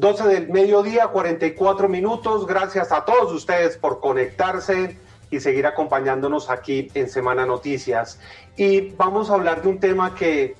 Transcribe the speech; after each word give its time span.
12 0.00 0.28
del 0.28 0.48
mediodía, 0.48 1.08
44 1.08 1.86
minutos. 1.86 2.46
Gracias 2.46 2.90
a 2.90 3.04
todos 3.04 3.30
ustedes 3.34 3.76
por 3.76 4.00
conectarse 4.00 4.96
y 5.30 5.40
seguir 5.40 5.66
acompañándonos 5.66 6.48
aquí 6.48 6.90
en 6.94 7.06
Semana 7.06 7.44
Noticias. 7.44 8.18
Y 8.56 8.92
vamos 8.92 9.28
a 9.28 9.34
hablar 9.34 9.60
de 9.60 9.68
un 9.68 9.78
tema 9.78 10.14
que 10.14 10.56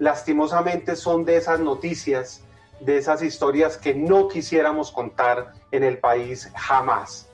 lastimosamente 0.00 0.96
son 0.96 1.24
de 1.24 1.36
esas 1.36 1.60
noticias, 1.60 2.42
de 2.80 2.96
esas 2.98 3.22
historias 3.22 3.76
que 3.76 3.94
no 3.94 4.26
quisiéramos 4.26 4.90
contar 4.90 5.52
en 5.70 5.84
el 5.84 5.98
país 5.98 6.50
jamás. 6.56 7.28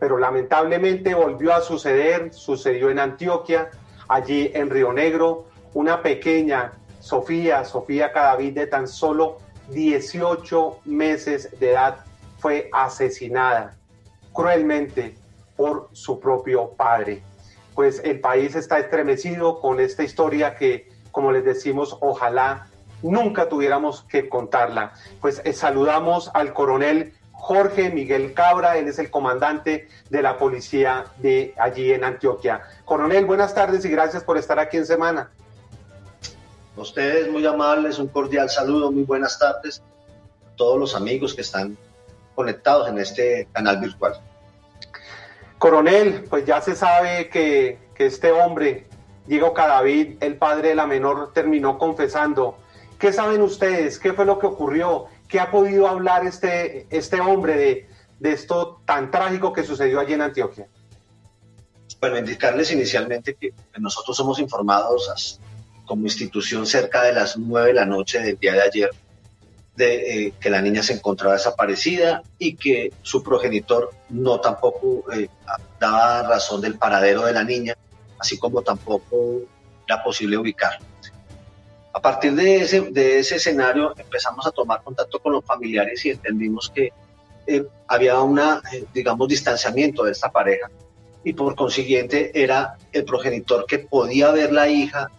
Pero 0.00 0.18
lamentablemente 0.18 1.14
volvió 1.14 1.54
a 1.54 1.60
suceder, 1.60 2.34
sucedió 2.34 2.90
en 2.90 2.98
Antioquia, 2.98 3.70
allí 4.08 4.50
en 4.52 4.68
Río 4.68 4.92
Negro, 4.92 5.44
una 5.74 6.02
pequeña 6.02 6.72
Sofía, 6.98 7.64
Sofía 7.64 8.12
Cadavid 8.12 8.54
de 8.54 8.66
tan 8.66 8.88
solo 8.88 9.38
18 9.70 10.80
meses 10.84 11.58
de 11.58 11.72
edad 11.72 12.04
fue 12.38 12.68
asesinada 12.72 13.76
cruelmente 14.32 15.16
por 15.56 15.88
su 15.92 16.20
propio 16.20 16.70
padre. 16.70 17.22
Pues 17.74 18.00
el 18.04 18.20
país 18.20 18.54
está 18.54 18.78
estremecido 18.78 19.60
con 19.60 19.80
esta 19.80 20.02
historia 20.02 20.56
que, 20.56 20.88
como 21.10 21.32
les 21.32 21.44
decimos, 21.44 21.96
ojalá 22.00 22.68
nunca 23.02 23.48
tuviéramos 23.48 24.02
que 24.02 24.28
contarla. 24.28 24.92
Pues 25.20 25.40
eh, 25.44 25.52
saludamos 25.52 26.30
al 26.34 26.52
coronel 26.52 27.14
Jorge 27.32 27.90
Miguel 27.90 28.34
Cabra, 28.34 28.78
él 28.78 28.88
es 28.88 28.98
el 28.98 29.10
comandante 29.10 29.88
de 30.10 30.22
la 30.22 30.38
policía 30.38 31.04
de 31.18 31.54
allí 31.56 31.92
en 31.92 32.02
Antioquia. 32.02 32.62
Coronel, 32.84 33.26
buenas 33.26 33.54
tardes 33.54 33.84
y 33.84 33.90
gracias 33.90 34.24
por 34.24 34.38
estar 34.38 34.58
aquí 34.58 34.76
en 34.76 34.86
semana 34.86 35.30
ustedes 36.80 37.30
muy 37.30 37.44
amables, 37.46 37.98
un 37.98 38.08
cordial 38.08 38.48
saludo, 38.48 38.90
muy 38.90 39.02
buenas 39.02 39.38
tardes 39.38 39.82
a 40.46 40.56
todos 40.56 40.78
los 40.78 40.94
amigos 40.94 41.34
que 41.34 41.42
están 41.42 41.76
conectados 42.34 42.88
en 42.88 42.98
este 42.98 43.48
canal 43.52 43.78
virtual. 43.78 44.20
Coronel, 45.58 46.24
pues 46.30 46.44
ya 46.44 46.60
se 46.60 46.76
sabe 46.76 47.28
que, 47.28 47.78
este 47.98 48.30
hombre, 48.30 48.86
Diego 49.26 49.52
Cadavid, 49.52 50.22
el 50.22 50.36
padre 50.36 50.68
de 50.68 50.74
la 50.76 50.86
menor, 50.86 51.32
terminó 51.32 51.78
confesando. 51.78 52.56
¿Qué 52.96 53.12
saben 53.12 53.42
ustedes? 53.42 53.98
¿Qué 53.98 54.12
fue 54.12 54.24
lo 54.24 54.38
que 54.38 54.46
ocurrió? 54.46 55.06
¿Qué 55.26 55.40
ha 55.40 55.50
podido 55.50 55.88
hablar 55.88 56.24
este, 56.24 56.86
este 56.90 57.20
hombre 57.20 57.56
de, 57.56 57.88
de 58.20 58.32
esto 58.32 58.80
tan 58.84 59.10
trágico 59.10 59.52
que 59.52 59.64
sucedió 59.64 59.98
allí 59.98 60.12
en 60.12 60.22
Antioquia? 60.22 60.68
Bueno, 62.00 62.18
indicarles 62.18 62.70
inicialmente 62.70 63.34
que 63.34 63.52
nosotros 63.80 64.16
somos 64.16 64.38
informados 64.38 65.10
como 65.88 66.04
institución 66.04 66.66
cerca 66.66 67.02
de 67.02 67.12
las 67.12 67.36
nueve 67.36 67.68
de 67.68 67.74
la 67.74 67.86
noche 67.86 68.20
del 68.20 68.38
día 68.38 68.52
de 68.52 68.62
ayer 68.62 68.90
de 69.74 70.26
eh, 70.26 70.34
que 70.40 70.50
la 70.50 70.60
niña 70.60 70.82
se 70.82 70.92
encontraba 70.92 71.34
desaparecida 71.34 72.22
y 72.38 72.56
que 72.56 72.92
su 73.02 73.22
progenitor 73.22 73.90
no 74.10 74.40
tampoco 74.40 75.04
eh, 75.12 75.28
daba 75.80 76.22
razón 76.24 76.60
del 76.60 76.76
paradero 76.76 77.24
de 77.24 77.32
la 77.32 77.44
niña, 77.44 77.74
así 78.18 78.38
como 78.38 78.62
tampoco 78.62 79.40
era 79.86 80.02
posible 80.02 80.36
ubicarla. 80.36 80.84
A 81.92 82.02
partir 82.02 82.34
de 82.34 82.56
ese, 82.56 82.80
de 82.80 83.20
ese 83.20 83.36
escenario 83.36 83.94
empezamos 83.96 84.46
a 84.46 84.50
tomar 84.50 84.82
contacto 84.82 85.20
con 85.20 85.32
los 85.32 85.44
familiares 85.44 86.04
y 86.04 86.10
entendimos 86.10 86.70
que 86.74 86.92
eh, 87.46 87.64
había 87.86 88.20
una, 88.20 88.60
digamos, 88.92 89.28
distanciamiento 89.28 90.04
de 90.04 90.12
esta 90.12 90.30
pareja 90.30 90.68
y 91.24 91.32
por 91.32 91.54
consiguiente 91.54 92.32
era 92.34 92.76
el 92.92 93.04
progenitor 93.04 93.64
que 93.66 93.78
podía 93.78 94.30
ver 94.32 94.52
la 94.52 94.68
hija 94.68 95.10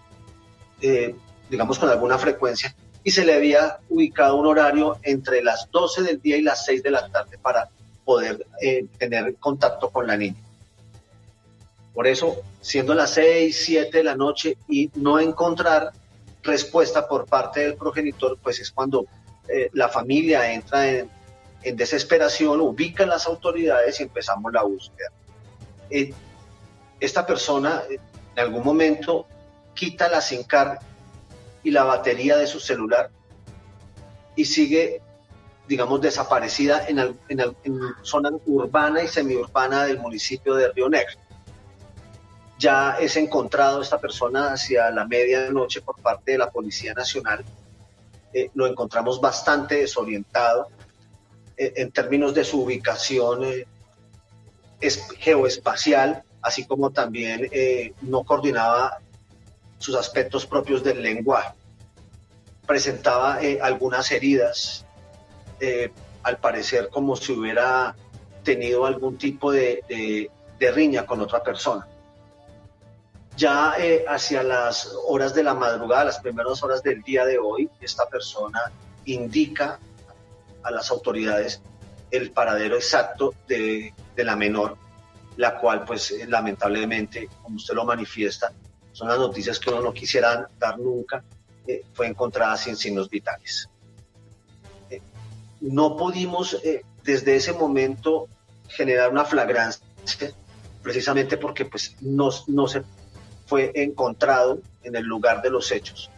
eh, 0.82 1.16
digamos, 1.50 1.80
con 1.80 1.90
alguna 1.90 2.18
frecuencia, 2.18 2.76
y 3.04 3.12
se 3.12 3.26
le 3.26 3.34
había 3.34 3.80
ubicado 3.90 4.36
un 4.36 4.46
horario 4.46 4.98
entre 5.04 5.42
las 5.42 5.70
12 5.72 6.04
del 6.04 6.22
día 6.22 6.38
y 6.38 6.42
las 6.42 6.66
6 6.66 6.84
de 6.84 6.92
la 6.92 7.08
tarde 7.10 7.38
para 7.38 7.70
poder 8.06 8.46
eh, 8.62 8.86
tener 8.98 9.36
contacto 9.36 9.90
con 9.90 10.08
la 10.08 10.18
niña. 10.18 10.42
Por 11.94 12.08
eso, 12.08 12.38
siendo 12.62 12.94
las 12.94 13.12
6, 13.12 13.56
7 13.66 13.98
de 13.98 14.04
la 14.04 14.16
noche 14.16 14.58
y 14.68 14.90
no 14.96 15.20
encontrar 15.20 15.92
respuesta 16.44 17.08
por 17.08 17.26
parte 17.26 17.62
del 17.62 17.76
progenitor, 17.76 18.38
pues 18.42 18.60
es 18.60 18.72
cuando 18.72 19.06
eh, 19.48 19.70
la 19.74 19.90
familia 19.90 20.54
entra 20.54 20.88
en, 20.88 21.10
en, 21.64 21.76
desesperación, 21.76 22.62
ubica 22.62 23.06
las 23.06 23.26
autoridades 23.26 24.00
y 24.00 24.04
empezamos 24.04 24.54
la 24.54 24.64
búsqueda. 24.64 25.12
esta 27.00 27.26
persona 27.26 27.84
en 27.90 28.40
algún 28.40 28.64
momento 28.64 29.26
quita 29.80 30.10
la 30.10 30.20
SIM 30.20 30.44
card 30.44 30.78
y 31.64 31.72
la 31.72 31.86
batería 31.86 32.36
de 32.36 32.48
su 32.48 32.60
celular 32.60 33.10
y 34.36 34.44
sigue, 34.44 35.02
digamos, 35.70 36.02
desaparecida 36.02 36.86
en, 36.90 37.00
en, 37.30 37.56
zona 38.02 38.30
urbana 38.46 39.02
y 39.02 39.08
semiurbana 39.08 39.86
del 39.86 40.00
municipio 40.00 40.56
de 40.56 40.70
Río 40.74 40.90
Negro. 40.90 41.16
Ya 42.58 42.98
es 43.00 43.16
encontrado 43.16 43.82
esta 43.82 44.00
persona 44.00 44.52
hacia 44.52 44.92
la 44.92 45.08
medianoche 45.08 45.80
por 45.80 46.02
parte 46.02 46.34
de 46.34 46.40
la 46.40 46.52
Policía 46.52 46.94
Nacional. 46.94 47.46
Eh, 48.34 48.52
lo 48.56 48.68
encontramos 48.68 49.22
bastante 49.22 49.76
desorientado 49.76 50.68
eh, 51.56 51.72
en 51.78 51.92
términos 51.92 52.34
de 52.34 52.44
su 52.44 52.64
ubicación 52.64 53.46
eh, 53.46 53.66
geoespacial, 55.20 56.24
así 56.42 56.68
como 56.68 56.92
también 56.92 57.50
no 58.02 58.24
coordinaba 58.24 59.00
sus 59.80 59.96
aspectos 59.96 60.46
propios 60.46 60.84
del 60.84 61.02
lenguaje. 61.02 61.54
Presentaba 62.68 63.42
eh, 63.42 63.60
algunas 63.62 64.12
heridas, 64.12 64.86
eh, 65.60 65.92
al 66.22 66.38
parecer 66.38 66.90
como 66.90 67.16
si 67.16 67.32
hubiera 67.32 67.96
tenido 68.44 68.86
algún 68.86 69.18
tipo 69.18 69.52
de, 69.52 70.30
riña 70.60 71.06
con 71.06 71.22
otra 71.22 71.42
persona. 71.42 71.88
Ya 73.36 73.76
eh, 73.80 74.04
hacia 74.08 74.44
las 74.44 74.94
horas 75.08 75.34
de 75.34 75.44
la 75.44 75.54
madrugada, 75.54 76.04
las 76.04 76.20
primeras 76.20 76.62
horas 76.62 76.84
del 76.84 77.02
día 77.02 77.26
de 77.26 77.40
hoy, 77.40 77.70
esta 77.80 78.06
persona 78.08 78.60
indica 79.06 79.80
a 80.62 80.72
las 80.72 80.92
autoridades 80.92 81.62
el 82.12 82.32
paradero 82.32 82.76
exacto 82.76 83.34
de, 83.48 83.94
de 84.16 84.24
la 84.26 84.36
menor, 84.36 84.76
la 85.38 85.58
cual 85.58 85.86
pues 85.86 86.14
lamentablemente, 86.28 87.30
como 87.42 87.56
usted 87.56 87.74
lo 87.74 87.86
manifiesta, 87.86 88.52
son 89.00 89.08
las 89.08 89.18
noticias 89.18 89.58
que 89.58 89.70
uno 89.70 89.82
no 89.82 89.94
quisiera 89.94 90.50
dar 90.60 90.78
nunca, 90.78 91.24
eh, 91.66 91.84
fue 91.94 92.08
encontrada 92.08 92.58
sin 92.58 92.76
signos 92.76 93.10
vitales. 93.10 93.70
Eh, 94.90 95.02
no 95.62 95.96
pudimos 95.96 96.56
eh, 96.66 96.82
desde 97.02 97.38
ese 97.38 97.54
momento 97.54 98.28
generar 98.68 99.10
una 99.10 99.24
flagrancia, 99.24 99.86
precisamente 100.84 101.38
porque 101.38 101.64
pues, 101.64 101.96
no, 102.02 102.30
no 102.48 102.68
se 102.68 102.84
fue 103.46 103.72
encontrado 103.74 104.60
en 104.84 104.98
el 104.98 105.06
lugar 105.06 105.42
de 105.42 105.50
los 105.50 105.72
hechos. 105.72 106.10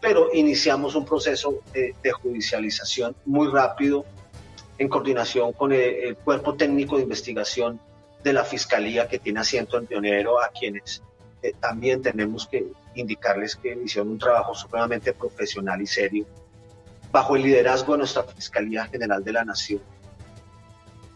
Pero 0.00 0.34
iniciamos 0.34 0.96
un 0.96 1.04
proceso 1.04 1.62
de 1.72 2.12
judicialización 2.12 3.14
muy 3.26 3.48
rápido 3.48 4.04
en 4.76 4.88
coordinación 4.88 5.52
con 5.52 5.72
el, 5.72 6.16
cuerpo 6.16 6.54
técnico 6.54 6.96
de 6.96 7.02
investigación 7.02 7.80
de 8.24 8.32
la 8.32 8.44
Fiscalía 8.44 9.06
que 9.06 9.20
tiene 9.20 9.38
asiento 9.40 9.78
en 9.78 9.86
Pionero, 9.86 10.42
a 10.42 10.48
quienes 10.48 11.02
eh, 11.42 11.54
también 11.60 12.02
tenemos 12.02 12.46
que 12.46 12.72
indicarles 12.94 13.54
que 13.56 13.78
hicieron 13.84 14.10
un 14.10 14.18
trabajo 14.18 14.54
supremamente 14.54 15.12
profesional 15.12 15.80
y 15.80 15.86
serio 15.86 16.26
bajo 17.12 17.36
el 17.36 17.42
liderazgo 17.42 17.92
de 17.92 17.98
nuestra 17.98 18.24
Fiscalía 18.24 18.86
General 18.86 19.22
de 19.22 19.32
la 19.32 19.44
Nación 19.44 19.80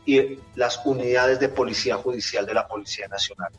y 0.07 0.39
las 0.55 0.81
unidades 0.85 1.39
de 1.41 1.49
policía 1.49 1.97
judicial 1.97 2.47
de 2.47 2.55
la 2.55 2.67
Policía 2.67 3.09
Nacional. 3.09 3.53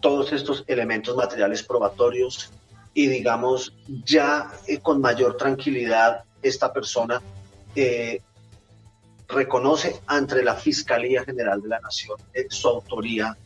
Todos 0.00 0.32
estos 0.32 0.64
elementos 0.66 1.16
materiales 1.16 1.62
probatorios 1.62 2.50
y 2.92 3.06
digamos 3.08 3.74
ya 4.04 4.52
eh, 4.66 4.78
con 4.78 5.00
mayor 5.00 5.36
tranquilidad 5.36 6.24
esta 6.42 6.72
persona 6.72 7.22
eh, 7.74 8.20
reconoce 9.28 10.00
ante 10.06 10.42
la 10.42 10.54
Fiscalía 10.54 11.24
General 11.24 11.60
de 11.60 11.68
la 11.68 11.80
Nación 11.80 12.18
su 12.50 12.68
autoría 12.68 13.36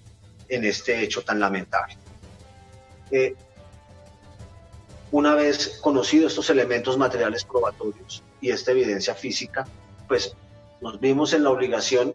en 0.48 0.64
este 0.64 1.02
hecho 1.02 1.22
tan 1.22 1.40
lamentable. 1.40 1.96
Eh, 3.10 3.34
una 5.10 5.34
vez 5.34 5.78
conocidos 5.80 6.32
estos 6.32 6.50
elementos 6.50 6.98
materiales 6.98 7.44
probatorios 7.44 8.22
y 8.40 8.50
esta 8.50 8.72
evidencia 8.72 9.14
física, 9.14 9.66
pues 10.06 10.34
nos 10.80 11.00
vimos 11.00 11.32
en 11.32 11.44
la 11.44 11.50
obligación 11.50 12.12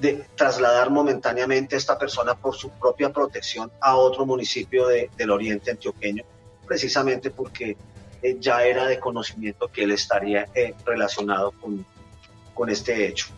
de 0.00 0.24
trasladar 0.36 0.90
momentáneamente 0.90 1.74
a 1.74 1.78
esta 1.78 1.98
persona 1.98 2.34
por 2.34 2.54
su 2.54 2.70
propia 2.70 3.12
protección 3.12 3.70
a 3.80 3.96
otro 3.96 4.24
municipio 4.24 4.86
del 4.88 5.30
oriente 5.30 5.72
antioqueño, 5.72 6.24
precisamente 6.66 7.30
porque 7.30 7.76
eh, 8.22 8.36
ya 8.40 8.64
era 8.64 8.86
de 8.86 8.98
conocimiento 8.98 9.68
que 9.68 9.84
él 9.84 9.90
estaría 9.92 10.48
eh, 10.54 10.74
relacionado 10.84 11.52
con, 11.52 11.84
con 12.54 12.70
este 12.70 13.06
hecho. 13.06 13.28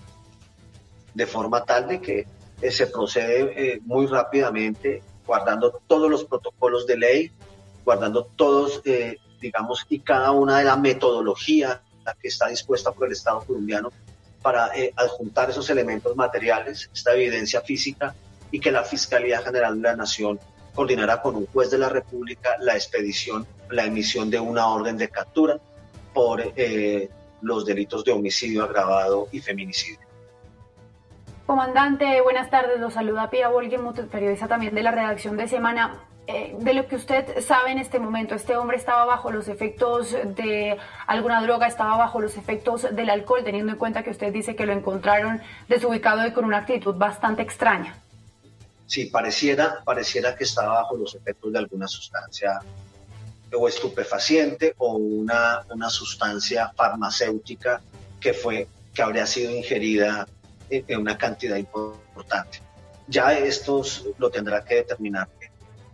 De 1.14 1.26
forma 1.26 1.64
tal 1.64 1.88
de 1.88 2.00
que 2.00 2.26
eh, 2.60 2.70
se 2.70 2.86
procede 2.86 3.52
eh, 3.56 3.80
muy 3.84 4.06
rápidamente, 4.06 5.02
guardando 5.26 5.80
todos 5.86 6.10
los 6.10 6.24
protocolos 6.24 6.86
de 6.86 6.96
ley, 6.96 7.32
guardando 7.84 8.24
todos, 8.24 8.80
eh, 8.84 9.18
digamos, 9.40 9.84
y 9.88 10.00
cada 10.00 10.30
una 10.30 10.58
de 10.58 10.64
la 10.64 10.76
metodología 10.76 11.82
que 12.20 12.28
está 12.28 12.48
dispuesta 12.48 12.92
por 12.92 13.06
el 13.06 13.12
Estado 13.12 13.40
colombiano 13.40 13.90
para 14.42 14.76
eh, 14.76 14.92
adjuntar 14.96 15.50
esos 15.50 15.68
elementos 15.70 16.14
materiales, 16.16 16.90
esta 16.92 17.14
evidencia 17.14 17.62
física, 17.62 18.14
y 18.50 18.60
que 18.60 18.70
la 18.70 18.84
Fiscalía 18.84 19.40
General 19.40 19.74
de 19.76 19.82
la 19.82 19.96
Nación 19.96 20.38
coordinará 20.74 21.22
con 21.22 21.36
un 21.36 21.46
juez 21.46 21.70
de 21.70 21.78
la 21.78 21.88
República 21.88 22.56
la 22.60 22.74
expedición, 22.74 23.46
la 23.70 23.84
emisión 23.84 24.30
de 24.30 24.38
una 24.38 24.68
orden 24.68 24.98
de 24.98 25.08
captura 25.08 25.58
por 26.12 26.52
los 27.40 27.64
delitos 27.64 28.04
de 28.04 28.12
homicidio 28.12 28.64
agravado 28.64 29.28
y 29.32 29.40
feminicidio. 29.40 30.04
Comandante, 31.46 32.23
buenas 32.23 32.49
tardes. 32.49 32.81
Lo 32.81 32.91
saluda 32.91 33.29
Pia 33.29 33.49
Volgemuth, 33.49 34.00
periodista 34.08 34.49
también 34.49 34.75
de 34.75 34.82
la 34.82 34.93
redacción 34.93 35.37
de 35.37 35.46
Semana. 35.46 36.00
Eh, 36.26 36.56
de 36.58 36.73
lo 36.73 36.88
que 36.88 36.96
usted 36.96 37.44
sabe 37.44 37.73
en 37.73 37.76
este 37.76 37.99
momento, 37.99 38.35
¿este 38.35 38.56
hombre 38.56 38.79
estaba 38.79 39.05
bajo 39.05 39.31
los 39.31 39.46
efectos 39.49 40.12
de 40.12 40.79
alguna 41.06 41.43
droga, 41.43 41.67
estaba 41.67 41.99
bajo 41.99 42.19
los 42.19 42.38
efectos 42.38 42.87
del 42.96 43.11
alcohol, 43.11 43.44
teniendo 43.44 43.73
en 43.73 43.79
cuenta 43.79 44.02
que 44.02 44.08
usted 44.08 44.32
dice 44.32 44.56
que 44.56 44.64
lo 44.64 44.73
encontraron 44.73 45.43
desubicado 45.69 46.26
y 46.26 46.32
con 46.32 46.46
una 46.46 46.58
actitud 46.58 46.94
bastante 46.94 47.43
extraña? 47.43 47.99
Sí, 48.87 49.06
pareciera, 49.06 49.82
pareciera 49.85 50.35
que 50.35 50.44
estaba 50.44 50.81
bajo 50.81 50.96
los 50.96 51.14
efectos 51.14 51.52
de 51.52 51.58
alguna 51.58 51.87
sustancia 51.87 52.58
o 53.52 53.69
estupefaciente 53.69 54.75
o 54.79 54.94
una, 54.94 55.62
una 55.69 55.91
sustancia 55.91 56.73
farmacéutica 56.75 57.82
que 58.19 58.32
fue 58.32 58.67
que 58.94 59.02
habría 59.02 59.26
sido 59.26 59.50
ingerida 59.50 60.26
en 60.86 61.00
una 61.00 61.18
cantidad 61.18 61.56
importante. 61.56 62.60
Ya 63.06 63.38
estos 63.38 64.06
lo 64.18 64.30
tendrá 64.30 64.64
que 64.64 64.76
determinar 64.76 65.28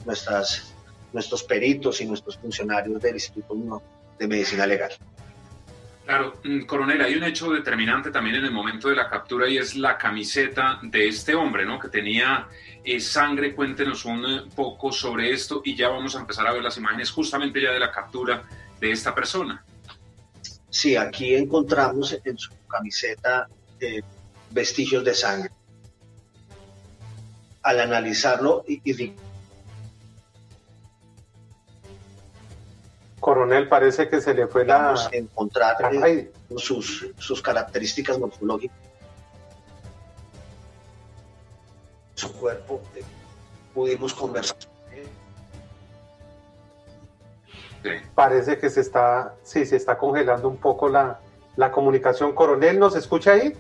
nuestras, 0.05 0.73
nuestros 1.13 1.43
peritos 1.43 2.01
y 2.01 2.07
nuestros 2.07 2.39
funcionarios 2.39 3.03
del 3.03 3.15
Instituto 3.15 3.83
de 4.19 4.29
Medicina 4.29 4.67
Legal. 4.67 4.93
Claro, 6.11 6.41
mm, 6.43 6.63
coronel, 6.63 7.03
hay 7.03 7.15
un 7.15 7.25
hecho 7.25 7.53
determinante 7.53 8.11
también 8.11 8.37
en 8.37 8.45
el 8.45 8.51
momento 8.51 8.89
de 8.89 8.97
la 8.97 9.09
captura 9.09 9.49
y 9.49 9.59
es 9.59 9.77
la 9.77 9.97
camiseta 9.97 10.81
de 10.83 11.07
este 11.09 11.35
hombre, 11.35 11.65
¿no? 11.65 11.79
Que 11.79 11.89
tenía 11.89 12.49
eh, 12.83 12.99
sangre. 12.99 13.55
Cuéntenos 13.55 14.05
un 14.05 14.25
eh, 14.25 14.43
poco 14.57 14.91
sobre 14.91 15.31
esto 15.31 15.63
y 15.65 15.77
ya 15.77 15.89
vamos 15.89 16.17
a 16.17 16.21
empezar 16.21 16.47
a 16.49 16.53
ver 16.53 16.63
las 16.63 16.77
imágenes 16.77 17.11
justamente 17.11 17.63
ya 17.63 17.71
de 17.71 17.79
la 17.79 17.93
captura 17.93 18.43
de 18.81 18.91
esta 18.91 19.15
persona. 19.15 19.65
Sí, 20.69 20.97
aquí 20.97 21.35
encontramos 21.35 22.19
en 22.25 22.39
su 22.39 22.51
camiseta 22.67 23.49
eh, 23.79 24.03
vestigios 24.51 25.05
de 25.05 25.15
sangre. 25.15 25.51
Al 27.63 27.81
analizarlo 27.81 28.65
y, 28.67 28.81
y 28.85 29.15
Coronel, 33.21 33.69
parece 33.69 34.09
que 34.09 34.21
se 34.21 34.33
le 34.33 34.47
fue 34.47 34.65
la... 34.65 34.95
encontrar 35.13 35.77
sus, 36.57 37.07
sus 37.19 37.43
características 37.43 38.19
morfológicas. 38.19 38.77
Su 42.15 42.33
cuerpo, 42.33 42.81
eh, 42.97 43.03
pudimos 43.75 44.15
conversar. 44.15 44.57
Parece 48.15 48.59
que 48.59 48.69
se 48.69 48.81
está, 48.81 49.35
sí, 49.43 49.65
se 49.65 49.77
está 49.77 49.97
congelando 49.97 50.49
un 50.49 50.59
poco 50.59 50.89
la, 50.89 51.21
la 51.57 51.71
comunicación. 51.73 52.35
Coronel, 52.35 52.79
¿nos 52.79 52.97
escucha 52.97 53.33
ahí? 53.33 53.55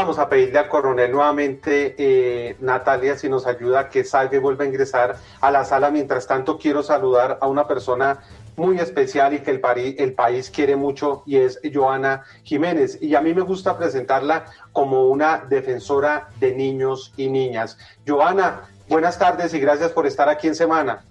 Vamos 0.00 0.18
a 0.18 0.30
pedirle 0.30 0.58
al 0.58 0.68
coronel 0.68 1.12
nuevamente, 1.12 1.94
eh, 1.98 2.56
Natalia, 2.60 3.18
si 3.18 3.28
nos 3.28 3.46
ayuda, 3.46 3.90
que 3.90 4.02
salga 4.02 4.34
y 4.34 4.38
vuelva 4.38 4.64
a 4.64 4.66
ingresar 4.66 5.18
a 5.42 5.50
la 5.50 5.62
sala. 5.66 5.90
Mientras 5.90 6.26
tanto, 6.26 6.56
quiero 6.56 6.82
saludar 6.82 7.36
a 7.38 7.46
una 7.46 7.68
persona 7.68 8.18
muy 8.56 8.78
especial 8.78 9.34
y 9.34 9.40
que 9.40 9.50
el, 9.50 9.60
el 9.98 10.14
país 10.14 10.48
quiere 10.48 10.74
mucho 10.74 11.22
y 11.26 11.36
es 11.36 11.60
Joana 11.70 12.24
Jiménez. 12.44 12.96
Y 13.02 13.14
a 13.14 13.20
mí 13.20 13.34
me 13.34 13.42
gusta 13.42 13.76
presentarla 13.76 14.46
como 14.72 15.06
una 15.08 15.44
defensora 15.46 16.30
de 16.38 16.54
niños 16.54 17.12
y 17.18 17.28
niñas. 17.28 17.76
Joana, 18.08 18.70
buenas 18.88 19.18
tardes 19.18 19.52
y 19.52 19.60
gracias 19.60 19.92
por 19.92 20.06
estar 20.06 20.30
aquí 20.30 20.46
en 20.46 20.54
Semana. 20.54 21.04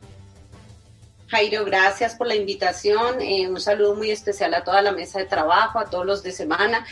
Jairo, 1.28 1.64
gracias 1.64 2.16
por 2.16 2.26
la 2.26 2.34
invitación. 2.34 3.22
Eh, 3.22 3.48
un 3.48 3.62
saludo 3.62 3.94
muy 3.94 4.10
especial 4.10 4.52
a 4.56 4.64
toda 4.64 4.82
la 4.82 4.92
mesa 4.92 5.20
de 5.20 5.26
trabajo, 5.26 5.78
a 5.78 5.86
todos 5.86 6.08
los 6.08 6.24
de 6.24 6.32
semana 6.32 6.88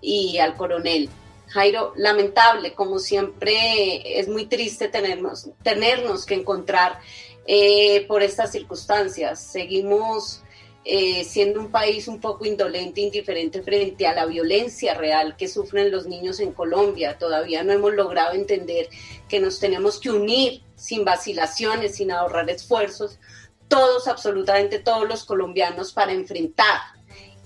y 0.00 0.38
al 0.38 0.54
coronel. 0.54 1.10
Jairo, 1.52 1.92
lamentable, 1.96 2.72
como 2.72 2.98
siempre 2.98 4.18
es 4.18 4.26
muy 4.26 4.46
triste 4.46 4.88
tenernos, 4.88 5.50
tenernos 5.62 6.24
que 6.24 6.34
encontrar 6.34 6.98
eh, 7.46 8.06
por 8.08 8.22
estas 8.22 8.52
circunstancias. 8.52 9.38
Seguimos 9.38 10.42
eh, 10.84 11.24
siendo 11.24 11.60
un 11.60 11.70
país 11.70 12.08
un 12.08 12.20
poco 12.20 12.46
indolente, 12.46 13.02
indiferente 13.02 13.62
frente 13.62 14.06
a 14.06 14.14
la 14.14 14.24
violencia 14.24 14.94
real 14.94 15.36
que 15.36 15.46
sufren 15.46 15.90
los 15.90 16.06
niños 16.06 16.40
en 16.40 16.52
Colombia. 16.52 17.18
Todavía 17.18 17.62
no 17.62 17.72
hemos 17.72 17.92
logrado 17.92 18.32
entender 18.32 18.88
que 19.28 19.38
nos 19.38 19.60
tenemos 19.60 20.00
que 20.00 20.10
unir 20.10 20.62
sin 20.74 21.04
vacilaciones, 21.04 21.96
sin 21.96 22.10
ahorrar 22.10 22.48
esfuerzos, 22.48 23.18
todos, 23.68 24.08
absolutamente 24.08 24.78
todos 24.78 25.06
los 25.06 25.24
colombianos, 25.24 25.92
para 25.92 26.12
enfrentar 26.12 26.80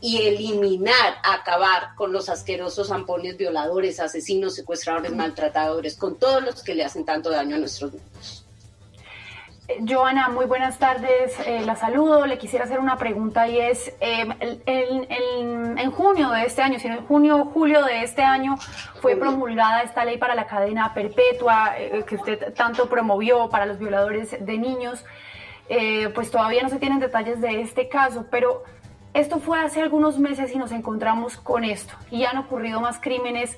y 0.01 0.19
eliminar, 0.23 1.17
acabar 1.25 1.95
con 1.95 2.13
los 2.13 2.29
asquerosos 2.29 2.89
zampones 2.89 3.37
violadores, 3.37 3.99
asesinos, 3.99 4.55
secuestradores, 4.55 5.15
maltratadores, 5.15 5.97
con 5.97 6.19
todos 6.19 6.43
los 6.43 6.63
que 6.63 6.75
le 6.75 6.85
hacen 6.85 7.05
tanto 7.05 7.31
daño 7.31 7.57
a 7.57 7.59
nuestros 7.59 7.95
niños. 7.95 8.47
Eh, 9.69 9.81
Joana, 9.89 10.29
muy 10.29 10.45
buenas 10.45 10.79
tardes, 10.79 11.35
eh, 11.45 11.63
la 11.65 11.75
saludo. 11.75 12.27
Le 12.27 12.39
quisiera 12.39 12.67
hacer 12.67 12.79
una 12.79 12.97
pregunta 12.97 13.49
y 13.49 13.59
es, 13.59 13.93
em, 14.01 14.33
en 14.69 15.91
junio 15.91 16.31
de 16.31 16.45
este 16.45 16.63
año, 16.63 16.79
si 16.79 16.87
en 16.87 17.05
junio 17.07 17.39
o 17.39 17.45
julio 17.47 17.85
de 17.85 18.03
este 18.03 18.23
año 18.23 18.57
fue 19.01 19.17
promulgada 19.17 19.83
esta 19.83 20.05
ley 20.05 20.19
para 20.19 20.35
la 20.35 20.47
cadena 20.47 20.95
perpetua 20.95 21.75
eh, 21.79 22.05
que 22.07 22.15
usted 22.15 22.55
tanto 22.55 22.89
promovió 22.89 23.49
para 23.51 23.67
los 23.67 23.79
violadores 23.79 24.37
de 24.39 24.59
niños, 24.59 25.05
pues 26.15 26.31
todavía 26.31 26.63
no 26.63 26.69
se 26.69 26.79
tienen 26.79 27.01
detalles 27.01 27.41
de 27.41 27.61
este 27.61 27.89
caso, 27.89 28.27
pero 28.31 28.63
esto 29.17 29.39
fue 29.41 29.59
hace 29.59 29.81
algunos 29.81 30.19
meses 30.19 30.55
y 30.55 30.59
nos 30.59 30.73
encontramos 30.73 31.39
con 31.39 31.65
esto. 31.65 31.95
Y 32.11 32.25
han 32.25 32.37
ocurrido 32.37 32.81
más 32.83 33.01
crímenes 33.01 33.57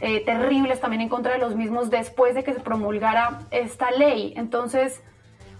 eh, 0.00 0.24
terribles 0.24 0.80
también 0.80 1.02
en 1.02 1.08
contra 1.08 1.32
de 1.32 1.38
los 1.38 1.54
mismos 1.54 1.90
después 1.90 2.34
de 2.34 2.42
que 2.42 2.52
se 2.52 2.60
promulgara 2.60 3.46
esta 3.52 3.92
ley. 3.92 4.34
Entonces, 4.36 5.00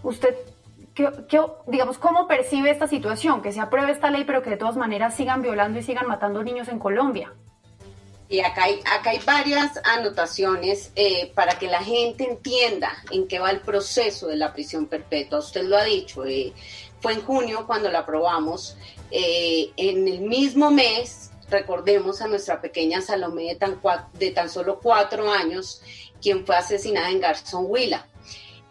usted, 0.02 0.34
¿qué, 0.94 1.08
digamos, 1.68 1.97
¿cómo 1.99 2.26
percibe 2.26 2.71
esta 2.71 2.88
situación? 2.88 3.40
Que 3.40 3.52
se 3.52 3.61
apruebe 3.61 3.92
esta 3.92 4.11
ley, 4.11 4.25
pero 4.25 4.42
que 4.42 4.50
de 4.50 4.56
todas 4.56 4.76
maneras 4.76 5.14
sigan 5.14 5.42
violando 5.42 5.78
y 5.78 5.85
sigan 5.85 6.09
matando 6.09 6.42
niños 6.42 6.66
en 6.66 6.80
Colombia. 6.80 7.32
Y 8.28 8.40
acá 8.40 8.64
hay, 8.64 8.80
acá 8.99 9.11
hay 9.11 9.21
varias 9.25 9.80
anotaciones 9.85 10.90
eh, 10.97 11.30
para 11.37 11.56
que 11.61 11.68
la 11.68 11.85
gente 11.85 12.28
entienda 12.28 12.90
en 13.12 13.28
qué 13.28 13.38
va 13.38 13.52
el 13.52 13.61
proceso 13.61 14.26
de 14.26 14.35
la 14.35 14.52
prisión 14.52 14.87
perpetua. 14.87 15.38
Usted 15.38 15.62
lo 15.62 15.76
ha 15.76 15.85
dicho, 15.85 16.25
eh, 16.25 16.52
fue 17.00 17.12
en 17.12 17.23
junio 17.23 17.64
cuando 17.66 17.88
la 17.88 18.00
aprobamos. 18.00 18.76
Eh, 19.10 19.70
en 19.76 20.08
el 20.08 20.20
mismo 20.20 20.70
mes, 20.70 21.30
recordemos 21.50 22.20
a 22.20 22.28
nuestra 22.28 22.60
pequeña 22.60 23.00
Salomé 23.00 23.56
de 24.14 24.30
tan, 24.30 24.50
solo 24.50 24.80
cuatro 24.80 25.30
años, 25.30 25.82
quien 26.20 26.44
fue 26.44 26.56
asesinada 26.56 27.10
en 27.10 27.20
Garzón 27.20 27.66
Huila. 27.68 28.06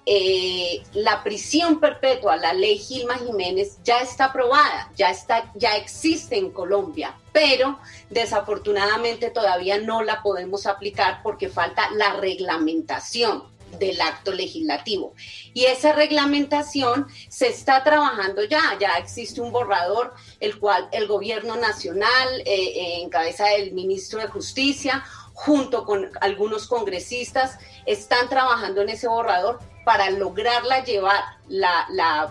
Eh, 0.08 0.84
la 0.94 1.24
prisión 1.24 1.80
perpetua, 1.80 2.38
la 2.38 2.54
ley 2.54 2.78
Gilma 2.78 3.16
Jiménez, 3.16 3.80
ya 3.84 4.02
está 4.02 4.26
aprobada, 4.26 4.92
ya, 4.96 5.10
está, 5.10 5.52
ya 5.56 5.78
existe 5.78 6.38
en 6.38 6.52
Colombia, 6.52 7.16
pero 7.32 7.80
desafortunadamente 8.12 9.32
todavía 9.32 9.80
no 9.80 10.04
la 10.04 10.22
podemos 10.22 10.68
aplicar 10.68 11.22
porque 11.24 11.50
falta 11.50 11.90
la 11.92 12.14
reglamentación 12.14 13.55
del 13.80 14.00
acto 14.02 14.32
legislativo. 14.32 15.14
Y 15.54 15.66
esa 15.66 15.94
reglamentación 15.94 17.08
se 17.30 17.48
está 17.48 17.84
trabajando 17.84 18.44
ya, 18.44 18.62
ya 18.80 18.94
existe 18.98 19.42
un 19.42 19.52
borrador, 19.52 20.14
el 20.40 20.60
cual 20.60 20.88
el 20.92 21.08
gobierno 21.08 21.56
nacional, 21.56 22.40
eh, 22.40 22.46
eh, 22.46 23.02
en 23.02 23.10
cabeza 23.10 23.46
del 23.48 23.74
ministro 23.74 24.20
de 24.20 24.28
Justicia, 24.28 25.04
junto 25.34 25.86
con 25.86 26.10
algunos 26.22 26.68
congresistas, 26.68 27.58
están 27.86 28.30
trabajando 28.30 28.82
en 28.82 28.90
ese 28.90 29.08
borrador 29.08 29.60
para 29.86 30.10
lograrla 30.10 30.84
llevar 30.84 31.24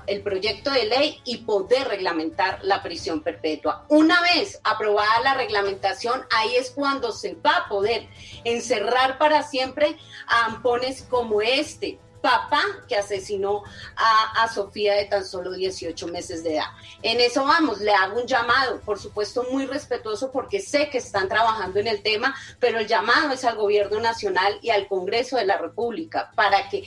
el 0.06 0.23
proyecto 0.23 0.70
de 0.70 0.87
ley 0.87 1.20
y 1.25 1.38
poder 1.38 1.88
reglamentar 1.88 2.58
la 2.62 2.82
prisión 2.82 3.23
perpetua. 3.23 3.87
Una 3.88 4.20
vez 4.20 4.61
aprobada 4.64 5.20
la 5.23 5.34
reglamentación, 5.34 6.26
ahí 6.37 6.56
es 6.56 6.73
cuando 6.73 7.12
se 7.12 7.34
va 7.34 7.56
a 7.58 7.68
poder 7.68 8.08
encerrar 8.42 9.16
para 9.16 9.44
siempre 9.44 9.96
a 10.26 10.46
ampones 10.46 11.06
como 11.08 11.40
este, 11.40 11.99
papá 12.25 12.62
que 12.88 12.96
asesinó 12.96 13.62
a, 13.96 14.42
a, 14.42 14.49
Sofía 14.49 14.94
de 14.94 15.04
tan 15.04 15.26
solo 15.26 15.52
18 15.52 16.06
meses 16.06 16.42
de 16.42 16.54
edad. 16.54 16.68
En 17.02 17.20
eso 17.20 17.44
vamos, 17.44 17.82
le 17.82 17.92
hago 17.92 18.18
un 18.18 18.26
llamado, 18.26 18.80
por 18.80 18.99
supuesto 18.99 19.44
muy 19.52 19.66
respetuoso 19.66 20.32
porque 20.32 20.61
sé 20.61 20.88
que 20.88 20.96
están 20.96 21.28
trabajando 21.28 21.80
en 21.80 21.87
el 21.87 22.02
tema, 22.02 22.34
pero 22.58 22.78
el 22.78 22.87
llamado 22.87 23.34
es 23.34 23.44
al 23.44 23.56
gobierno 23.56 24.00
nacional 24.00 24.58
y 24.62 24.70
al 24.70 24.88
Congreso 24.88 25.37
de 25.37 25.44
la 25.44 25.58
República 25.58 26.32
para 26.34 26.70
que 26.70 26.84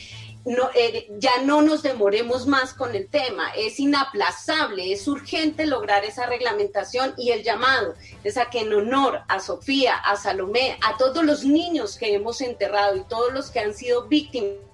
no, 0.48 0.70
eh, 0.75 1.08
ya 1.18 1.42
no 1.44 1.62
nos 1.62 1.84
demoremos 1.84 2.48
más 2.48 2.74
con 2.74 2.96
el 2.96 3.10
tema. 3.10 3.50
Es 3.56 3.80
inaplazable, 3.80 4.94
es 4.94 5.08
urgente 5.08 5.66
lograr 5.66 6.06
esa 6.06 6.25
reglamentación 6.25 7.13
y 7.18 7.32
el 7.32 7.44
llamado 7.44 7.96
es 8.24 8.38
a 8.38 8.50
que 8.50 8.62
en 8.62 8.74
honor 8.74 9.22
a 9.27 9.39
Sofía, 9.39 9.96
a 9.96 10.16
Salomé, 10.16 10.77
a 10.86 10.98
todos 10.98 11.24
los 11.25 11.44
niños 11.44 11.98
que 11.98 12.13
hemos 12.13 12.42
enterrado 12.42 12.96
y 12.96 13.04
todos 13.04 13.34
los 13.34 13.51
que 13.51 13.60
han 13.60 13.74
sido 13.74 14.08
víctimas 14.08 14.66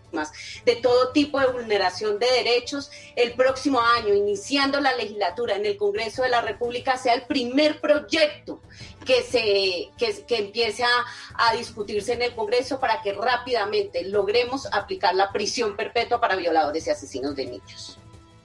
de 0.65 0.75
todo 0.75 1.11
tipo 1.11 1.39
de 1.39 1.47
vulneración 1.47 2.19
de 2.19 2.27
derechos, 2.27 2.91
el 3.15 3.33
próximo 3.33 3.81
año, 3.81 4.13
iniciando 4.13 4.79
la 4.79 4.95
legislatura 4.95 5.55
en 5.55 5.65
el 5.65 5.77
Congreso 5.77 6.23
de 6.23 6.29
la 6.29 6.41
República, 6.41 6.97
sea 6.97 7.13
el 7.13 7.23
primer 7.23 7.81
proyecto 7.81 8.61
que, 9.05 9.21
se, 9.23 9.89
que, 9.97 10.37
empiece 10.37 10.83
a, 10.83 11.55
discutirse 11.55 12.13
en 12.13 12.21
el 12.21 12.33
Congreso 12.33 12.79
para 12.79 13.01
que 13.01 13.13
rápidamente 13.13 14.03
logremos 14.09 14.67
aplicar 14.71 15.15
la 15.15 15.31
prisión 15.31 15.75
perpetua 15.75 16.19
para 16.19 16.35
violadores 16.35 16.87
y 16.87 16.89
asesinos 16.89 17.35
de 17.35 17.45
niños. 17.45 17.97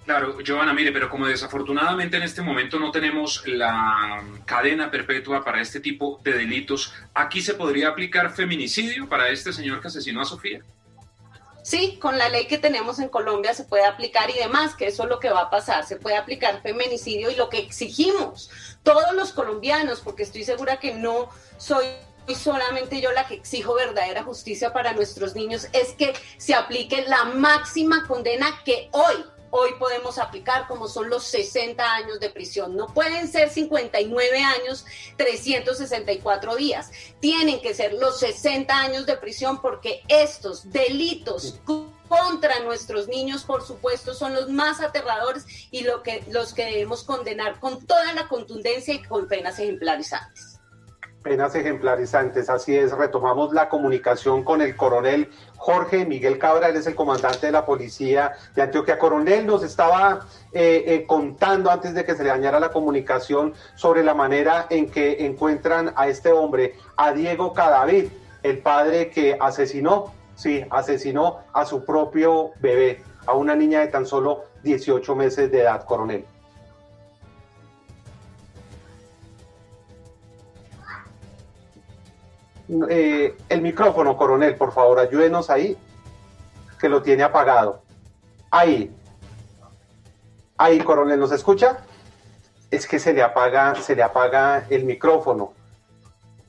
Claro, 0.04 0.40
Giovanna, 0.40 0.72
mire, 0.72 0.90
pero 0.90 1.10
como 1.10 1.26
desafortunadamente 1.26 2.16
en 2.16 2.22
este 2.22 2.40
momento 2.40 2.78
no 2.78 2.90
tenemos 2.90 3.46
la 3.46 4.24
cadena 4.46 4.90
perpetua 4.90 5.44
para 5.44 5.60
este 5.60 5.80
tipo 5.80 6.18
de 6.24 6.32
delitos, 6.32 6.94
¿aquí 7.12 7.42
se 7.42 7.52
podría 7.52 7.88
aplicar 7.88 8.30
feminicidio 8.30 9.06
para 9.06 9.28
este 9.28 9.52
señor 9.52 9.82
que 9.82 9.88
asesinó 9.88 10.22
a 10.22 10.24
Sofía? 10.24 10.62
Sí, 11.68 11.98
con 12.00 12.16
la 12.16 12.30
ley 12.30 12.46
que 12.46 12.56
tenemos 12.56 12.98
en 12.98 13.10
Colombia 13.10 13.52
se 13.52 13.64
puede 13.64 13.84
aplicar 13.84 14.30
y 14.30 14.38
demás, 14.38 14.74
que 14.74 14.86
eso 14.86 15.02
es 15.02 15.08
lo 15.10 15.20
que 15.20 15.28
va 15.28 15.42
a 15.42 15.50
pasar, 15.50 15.84
se 15.84 15.96
puede 15.96 16.16
aplicar 16.16 16.62
feminicidio 16.62 17.30
y 17.30 17.34
lo 17.34 17.50
que 17.50 17.58
exigimos 17.58 18.48
todos 18.82 19.12
los 19.12 19.34
colombianos, 19.34 20.00
porque 20.00 20.22
estoy 20.22 20.44
segura 20.44 20.80
que 20.80 20.94
no 20.94 21.28
soy 21.58 21.84
solamente 22.34 23.02
yo 23.02 23.12
la 23.12 23.26
que 23.26 23.34
exijo 23.34 23.74
verdadera 23.74 24.22
justicia 24.22 24.72
para 24.72 24.94
nuestros 24.94 25.34
niños, 25.34 25.68
es 25.74 25.92
que 25.92 26.14
se 26.38 26.54
aplique 26.54 27.04
la 27.06 27.24
máxima 27.24 28.06
condena 28.08 28.46
que 28.64 28.88
hoy 28.92 29.26
hoy 29.50 29.70
podemos 29.78 30.18
aplicar 30.18 30.66
como 30.66 30.88
son 30.88 31.10
los 31.10 31.24
60 31.24 31.94
años 31.94 32.20
de 32.20 32.30
prisión. 32.30 32.76
No 32.76 32.86
pueden 32.88 33.28
ser 33.28 33.50
59 33.50 34.38
años, 34.38 34.84
364 35.16 36.56
días. 36.56 36.90
Tienen 37.20 37.60
que 37.60 37.74
ser 37.74 37.94
los 37.94 38.18
60 38.20 38.74
años 38.74 39.06
de 39.06 39.16
prisión 39.16 39.60
porque 39.60 40.02
estos 40.08 40.70
delitos 40.70 41.60
contra 42.08 42.60
nuestros 42.60 43.08
niños, 43.08 43.44
por 43.44 43.66
supuesto, 43.66 44.14
son 44.14 44.34
los 44.34 44.48
más 44.48 44.80
aterradores 44.80 45.44
y 45.70 45.82
lo 45.82 46.02
que, 46.02 46.24
los 46.30 46.54
que 46.54 46.64
debemos 46.64 47.04
condenar 47.04 47.60
con 47.60 47.84
toda 47.86 48.12
la 48.14 48.28
contundencia 48.28 48.94
y 48.94 49.02
con 49.02 49.28
penas 49.28 49.58
ejemplarizantes 49.58 50.57
penas 51.22 51.54
ejemplarizantes. 51.54 52.48
Así 52.48 52.76
es, 52.76 52.92
retomamos 52.92 53.52
la 53.52 53.68
comunicación 53.68 54.44
con 54.44 54.62
el 54.62 54.76
coronel 54.76 55.30
Jorge 55.56 56.06
Miguel 56.06 56.38
Cabra, 56.38 56.68
él 56.68 56.76
es 56.76 56.86
el 56.86 56.94
comandante 56.94 57.46
de 57.46 57.52
la 57.52 57.66
policía 57.66 58.32
de 58.54 58.62
Antioquia. 58.62 58.98
Coronel 58.98 59.46
nos 59.46 59.62
estaba 59.62 60.26
eh, 60.52 60.84
eh, 60.86 61.04
contando 61.06 61.70
antes 61.70 61.94
de 61.94 62.04
que 62.04 62.14
se 62.14 62.22
le 62.22 62.30
dañara 62.30 62.60
la 62.60 62.70
comunicación 62.70 63.54
sobre 63.74 64.02
la 64.02 64.14
manera 64.14 64.66
en 64.70 64.88
que 64.88 65.26
encuentran 65.26 65.92
a 65.96 66.08
este 66.08 66.32
hombre, 66.32 66.74
a 66.96 67.12
Diego 67.12 67.52
Cadavid, 67.52 68.06
el 68.42 68.58
padre 68.58 69.10
que 69.10 69.36
asesinó, 69.38 70.12
sí, 70.36 70.64
asesinó 70.70 71.40
a 71.52 71.64
su 71.64 71.84
propio 71.84 72.52
bebé, 72.60 73.02
a 73.26 73.34
una 73.34 73.54
niña 73.54 73.80
de 73.80 73.88
tan 73.88 74.06
solo 74.06 74.44
18 74.62 75.14
meses 75.16 75.50
de 75.50 75.60
edad, 75.62 75.84
coronel. 75.84 76.24
Eh, 82.90 83.36
el 83.48 83.62
micrófono, 83.62 84.16
coronel, 84.16 84.56
por 84.56 84.72
favor, 84.72 84.98
ayúdenos 84.98 85.48
ahí, 85.48 85.76
que 86.78 86.88
lo 86.88 87.02
tiene 87.02 87.22
apagado. 87.22 87.82
Ahí. 88.50 88.94
Ahí, 90.56 90.80
coronel, 90.80 91.18
¿nos 91.18 91.32
escucha? 91.32 91.78
Es 92.70 92.86
que 92.86 92.98
se 92.98 93.14
le 93.14 93.22
apaga, 93.22 93.74
se 93.76 93.96
le 93.96 94.02
apaga 94.02 94.66
el 94.68 94.84
micrófono. 94.84 95.54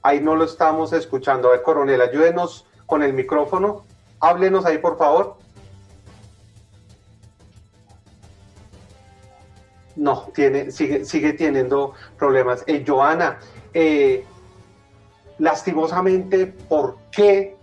Ahí 0.02 0.20
no 0.20 0.36
lo 0.36 0.44
estamos 0.44 0.92
escuchando. 0.94 1.48
A 1.48 1.52
ver, 1.52 1.62
coronel, 1.62 2.02
ayúdenos 2.02 2.66
con 2.86 3.04
el 3.04 3.14
micrófono. 3.14 3.86
Háblenos 4.20 4.66
ahí, 4.66 4.78
por 4.78 4.98
favor. 4.98 5.38
No, 9.96 10.30
tiene, 10.34 10.72
sigue, 10.72 11.06
sigue 11.06 11.34
teniendo 11.34 11.94
problemas. 12.18 12.64
Eh, 12.68 12.84
Joana, 12.86 13.40
eh, 13.74 14.26
lastimosamente, 15.40 16.46
¿por 16.48 16.98
qué 17.12 17.56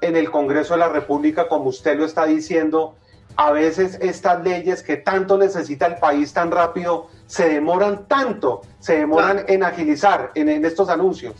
en 0.00 0.16
el 0.16 0.30
Congreso 0.30 0.74
de 0.74 0.80
la 0.80 0.88
República, 0.88 1.48
como 1.48 1.68
usted 1.68 1.98
lo 1.98 2.04
está 2.04 2.26
diciendo, 2.26 2.94
a 3.36 3.50
veces 3.50 3.98
estas 4.00 4.42
leyes 4.42 4.82
que 4.82 4.96
tanto 4.96 5.36
necesita 5.36 5.86
el 5.86 5.96
país 5.96 6.32
tan 6.32 6.50
rápido 6.50 7.08
se 7.26 7.48
demoran 7.48 8.06
tanto, 8.08 8.62
se 8.78 8.98
demoran 8.98 9.44
en 9.48 9.62
agilizar 9.62 10.32
en, 10.34 10.64
estos 10.64 10.88
anuncios? 10.88 11.34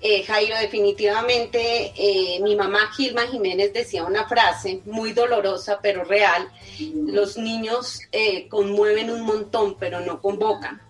Eh, 0.00 0.22
Jairo, 0.24 0.56
definitivamente 0.60 1.92
eh, 1.96 2.38
mi 2.40 2.54
mamá 2.54 2.90
Gilma 2.94 3.22
Jiménez 3.22 3.72
decía 3.72 4.04
una 4.04 4.28
frase 4.28 4.80
muy 4.84 5.12
dolorosa 5.12 5.80
pero 5.82 6.04
real, 6.04 6.48
los 6.94 7.36
niños 7.36 8.00
eh, 8.12 8.46
conmueven 8.48 9.10
un 9.10 9.22
montón 9.22 9.76
pero 9.76 10.00
no 10.00 10.20
convocan, 10.20 10.80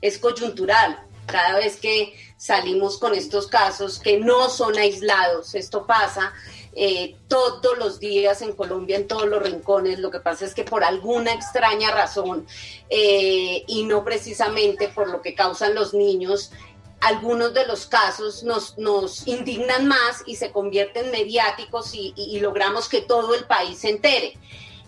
es 0.00 0.18
coyuntural, 0.18 0.98
cada 1.26 1.58
vez 1.58 1.76
que 1.76 2.12
salimos 2.36 2.98
con 2.98 3.14
estos 3.14 3.46
casos 3.46 3.98
que 3.98 4.18
no 4.18 4.48
son 4.48 4.76
aislados. 4.76 5.54
Esto 5.54 5.86
pasa 5.86 6.32
eh, 6.74 7.16
todos 7.28 7.78
los 7.78 7.98
días 7.98 8.42
en 8.42 8.52
Colombia, 8.52 8.96
en 8.96 9.08
todos 9.08 9.26
los 9.26 9.42
rincones. 9.42 9.98
Lo 9.98 10.10
que 10.10 10.20
pasa 10.20 10.44
es 10.44 10.54
que 10.54 10.64
por 10.64 10.84
alguna 10.84 11.32
extraña 11.32 11.90
razón 11.90 12.46
eh, 12.90 13.64
y 13.66 13.84
no 13.84 14.04
precisamente 14.04 14.88
por 14.88 15.08
lo 15.08 15.22
que 15.22 15.34
causan 15.34 15.74
los 15.74 15.94
niños, 15.94 16.52
algunos 17.00 17.54
de 17.54 17.66
los 17.66 17.86
casos 17.86 18.42
nos, 18.42 18.76
nos 18.78 19.26
indignan 19.26 19.86
más 19.86 20.22
y 20.26 20.36
se 20.36 20.50
convierten 20.50 21.10
mediáticos 21.10 21.94
y, 21.94 22.40
logramos 22.40 22.88
que 22.88 23.00
todo 23.00 23.34
el 23.34 23.44
país 23.44 23.78
se 23.78 23.90
entere. 23.90 24.34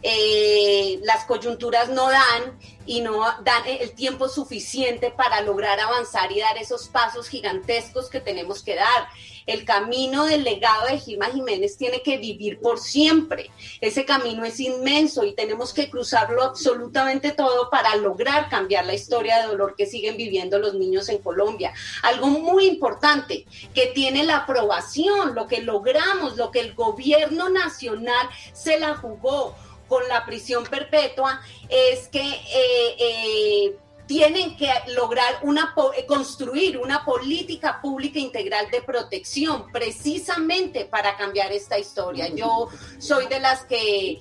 Eh, 0.03 1.01
las 1.03 1.25
coyunturas 1.25 1.89
no 1.89 2.09
dan 2.09 2.59
y 2.87 3.01
no 3.01 3.21
dan 3.43 3.63
el 3.67 3.93
tiempo 3.93 4.29
suficiente 4.29 5.11
para 5.11 5.41
lograr 5.43 5.79
avanzar 5.81 6.33
y 6.33 6.41
dar 6.41 6.57
esos 6.57 6.89
pasos 6.89 7.29
gigantescos 7.29 8.09
que 8.09 8.21
tenemos 8.21 8.63
que 8.63 8.77
dar. 8.77 9.09
El 9.47 9.65
camino 9.65 10.27
del 10.27 10.45
legado 10.45 10.87
de 10.87 10.99
Gilma 10.99 11.27
Jiménez 11.27 11.79
tiene 11.79 12.03
que 12.03 12.19
vivir 12.19 12.61
por 12.61 12.79
siempre. 12.79 13.51
Ese 13.81 14.05
camino 14.05 14.45
es 14.45 14.61
inmenso 14.61 15.25
y 15.25 15.35
tenemos 15.35 15.73
que 15.73 15.89
cruzarlo 15.91 16.43
absolutamente 16.43 17.33
todo 17.33 17.71
para 17.71 17.97
lograr 17.97 18.51
cambiar 18.51 18.85
la 18.85 18.93
historia 18.93 19.39
de 19.39 19.49
dolor 19.49 19.75
que 19.75 19.87
siguen 19.87 20.19
viviendo 20.19 20.59
los 20.59 20.75
niños 20.75 21.09
en 21.09 21.19
Colombia. 21.19 21.73
Algo 22.03 22.27
muy 22.27 22.67
importante 22.67 23.47
que 23.75 23.87
tiene 23.87 24.23
la 24.23 24.39
aprobación, 24.39 25.35
lo 25.35 25.47
que 25.47 25.63
logramos, 25.63 26.37
lo 26.37 26.51
que 26.51 26.61
el 26.61 26.75
gobierno 26.75 27.49
nacional 27.49 28.29
se 28.53 28.79
la 28.79 28.97
jugó 28.97 29.57
con 29.89 30.07
la 30.09 30.25
prisión 30.25 30.65
perpetua 30.65 31.41
es 31.69 32.09
que 32.09 32.21
eh, 32.21 32.97
eh, 32.99 33.77
tienen 34.07 34.57
que 34.57 34.71
lograr 34.95 35.41
una 35.43 35.75
eh, 35.97 36.07
construir 36.07 36.79
una 36.79 37.05
política 37.05 37.81
pública 37.83 38.19
integral 38.19 38.71
de 38.71 38.81
protección 38.83 39.71
precisamente 39.73 40.85
para 40.87 41.17
cambiar 41.17 41.53
esta 41.53 41.79
historia. 41.79 42.29
Yo 42.29 42.69
soy 42.99 43.27
de 43.27 43.41
las 43.41 43.65
que 43.65 44.21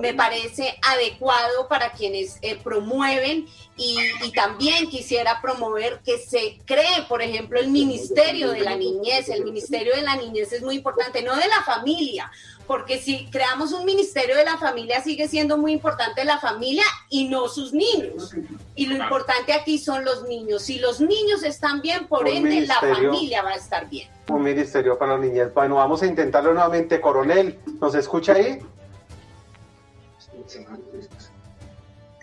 me 0.00 0.14
parece 0.14 0.78
adecuado 0.82 1.68
para 1.68 1.92
quienes 1.92 2.38
promueven 2.62 3.46
y, 3.76 3.96
y, 4.24 4.32
también 4.32 4.88
quisiera 4.90 5.40
promover 5.40 6.00
que 6.04 6.18
se 6.18 6.58
cree, 6.66 7.02
por 7.08 7.22
ejemplo, 7.22 7.58
el 7.58 7.68
Ministerio 7.68 8.50
de 8.50 8.60
la 8.60 8.76
Niñez. 8.76 9.28
El 9.30 9.44
Ministerio 9.44 9.94
de 9.94 10.02
la 10.02 10.16
Niñez 10.16 10.52
es 10.52 10.62
muy 10.62 10.76
importante, 10.76 11.22
no 11.22 11.34
de 11.36 11.48
la 11.48 11.62
familia, 11.64 12.30
porque 12.66 12.98
si 12.98 13.30
creamos 13.30 13.72
un 13.72 13.84
ministerio 13.84 14.36
de 14.36 14.44
la 14.44 14.58
familia, 14.58 15.02
sigue 15.02 15.26
siendo 15.28 15.56
muy 15.56 15.72
importante 15.72 16.24
la 16.24 16.38
familia 16.38 16.84
y 17.08 17.28
no 17.28 17.48
sus 17.48 17.72
niños. 17.72 18.34
Y 18.74 18.86
lo 18.86 18.96
importante 18.96 19.52
aquí 19.52 19.78
son 19.78 20.04
los 20.04 20.24
niños. 20.28 20.62
Si 20.62 20.78
los 20.78 21.00
niños 21.00 21.42
están 21.42 21.80
bien, 21.80 22.06
por 22.08 22.28
ende 22.28 22.62
la 22.66 22.80
familia 22.80 23.42
va 23.42 23.50
a 23.50 23.56
estar 23.56 23.88
bien. 23.88 24.08
Un 24.28 24.42
ministerio 24.42 24.98
para 24.98 25.16
los 25.16 25.26
niños. 25.26 25.52
Bueno, 25.54 25.76
vamos 25.76 26.02
a 26.02 26.06
intentarlo 26.06 26.52
nuevamente. 26.52 27.00
Coronel, 27.00 27.58
¿nos 27.80 27.94
escucha 27.94 28.34
ahí? 28.34 28.60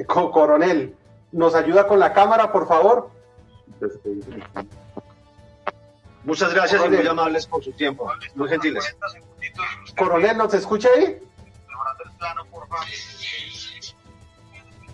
Coronel, 0.08 0.96
¿nos 1.31 1.55
ayuda 1.55 1.88
con 1.88 2.00
la 2.00 2.13
cámara, 2.13 2.51
por 2.51 2.67
favor? 2.67 3.09
Muchas 6.24 6.53
gracias 6.53 6.86
y 6.86 6.89
muy 6.89 7.07
amables 7.07 7.48
por 7.48 7.63
su 7.63 7.71
tiempo. 7.71 8.12
Muy 8.36 8.50
gentiles. 8.50 8.95
Coronel, 9.98 10.38
¿nos 10.38 10.53
escucha 10.53 10.89
ahí? 10.95 11.21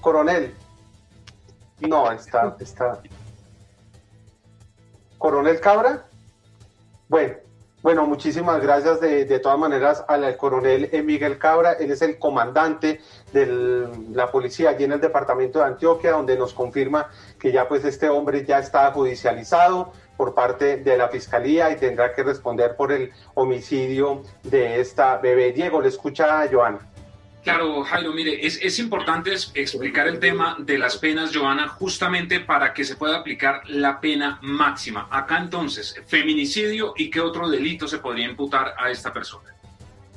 Coronel. 0.01 0.55
No, 1.79 2.11
está, 2.11 2.55
está. 2.59 3.01
Coronel 5.17 5.59
Cabra. 5.59 6.05
Bueno, 7.09 7.35
Bueno, 7.85 8.07
muchísimas 8.07 8.63
gracias 8.63 8.99
de, 8.99 9.25
de 9.25 9.39
todas 9.39 9.59
maneras 9.59 10.03
al 10.07 10.35
coronel 10.37 10.89
Miguel 11.03 11.37
Cabra. 11.37 11.73
Él 11.73 11.91
es 11.91 12.01
el 12.01 12.17
comandante 12.17 12.99
de 13.31 13.87
la 14.11 14.31
policía 14.31 14.71
allí 14.71 14.85
en 14.85 14.93
el 14.93 14.99
departamento 14.99 15.59
de 15.59 15.65
Antioquia, 15.65 16.13
donde 16.13 16.35
nos 16.35 16.51
confirma 16.55 17.11
que 17.39 17.51
ya 17.51 17.67
pues 17.67 17.85
este 17.85 18.09
hombre 18.09 18.43
ya 18.43 18.57
está 18.57 18.91
judicializado 18.91 19.91
por 20.17 20.33
parte 20.33 20.77
de 20.77 20.97
la 20.97 21.09
fiscalía 21.09 21.69
y 21.69 21.75
tendrá 21.75 22.11
que 22.11 22.23
responder 22.23 22.75
por 22.75 22.91
el 22.91 23.11
homicidio 23.35 24.23
de 24.41 24.79
esta 24.79 25.17
bebé. 25.17 25.51
Diego, 25.51 25.79
le 25.79 25.89
escucha 25.89 26.41
a 26.41 26.47
Joana. 26.49 26.94
Claro, 27.45 27.83
Jairo, 27.83 28.11
mire, 28.11 28.43
es, 28.43 28.59
es, 28.59 28.79
importante 28.79 29.31
explicar 29.53 30.07
el 30.07 30.19
tema 30.19 30.55
de 30.57 30.79
las 30.79 30.97
penas, 30.97 31.29
Joana, 31.31 31.67
justamente 31.67 32.39
para 32.39 32.73
que 32.73 32.83
se 32.83 32.95
pueda 32.95 33.17
aplicar 33.17 33.61
la 33.67 34.01
pena 34.01 34.39
máxima. 34.41 35.07
Acá 35.11 35.37
entonces, 35.37 35.95
feminicidio 36.07 36.95
y 36.97 37.11
qué 37.11 37.21
otro 37.21 37.47
delito 37.47 37.87
se 37.87 37.99
podría 37.99 38.25
imputar 38.25 38.73
a 38.79 38.89
esta 38.89 39.13
persona 39.13 39.54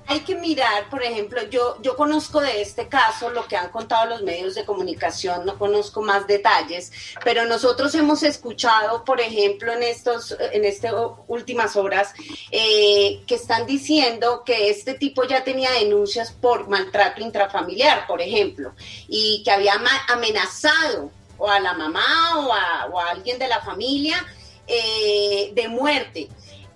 hay 0.08 0.20
que 0.20 0.34
mirar, 0.34 0.88
por 0.88 1.02
ejemplo, 1.02 1.42
yo, 1.50 1.76
yo 1.82 1.94
conozco 1.94 2.40
de 2.40 2.62
este 2.62 2.88
caso 2.88 3.28
lo 3.28 3.46
que 3.46 3.58
han 3.58 3.68
contado 3.68 4.06
los 4.06 4.22
medios 4.22 4.54
de 4.54 4.64
comunicación, 4.64 5.44
no 5.44 5.58
conozco 5.58 6.00
más 6.00 6.26
detalles, 6.26 6.90
pero 7.22 7.44
nosotros 7.44 7.94
hemos 7.94 8.22
escuchado, 8.22 9.04
por 9.04 9.20
ejemplo, 9.20 9.70
en 9.70 9.82
estos, 9.82 10.34
en 10.40 10.64
estas 10.64 10.94
últimas 11.26 11.76
horas, 11.76 12.14
eh, 12.50 13.20
que 13.26 13.34
están 13.34 13.66
diciendo 13.66 14.44
que 14.46 14.70
este 14.70 14.94
tipo 14.94 15.24
ya 15.24 15.44
tenía 15.44 15.72
denuncias 15.72 16.32
por 16.32 16.68
maltrato 16.70 17.20
intrafamiliar, 17.20 18.06
por 18.06 18.22
ejemplo, 18.22 18.72
y 19.08 19.42
que 19.44 19.50
había 19.50 19.74
amenazado 20.08 21.10
o 21.36 21.50
a 21.50 21.60
la 21.60 21.74
mamá 21.74 22.46
o 22.90 22.98
a, 22.98 23.10
alguien 23.10 23.38
de 23.38 23.46
la 23.46 23.60
familia 23.60 24.26
eh, 24.66 25.50
de 25.52 25.68
muerte. 25.68 26.28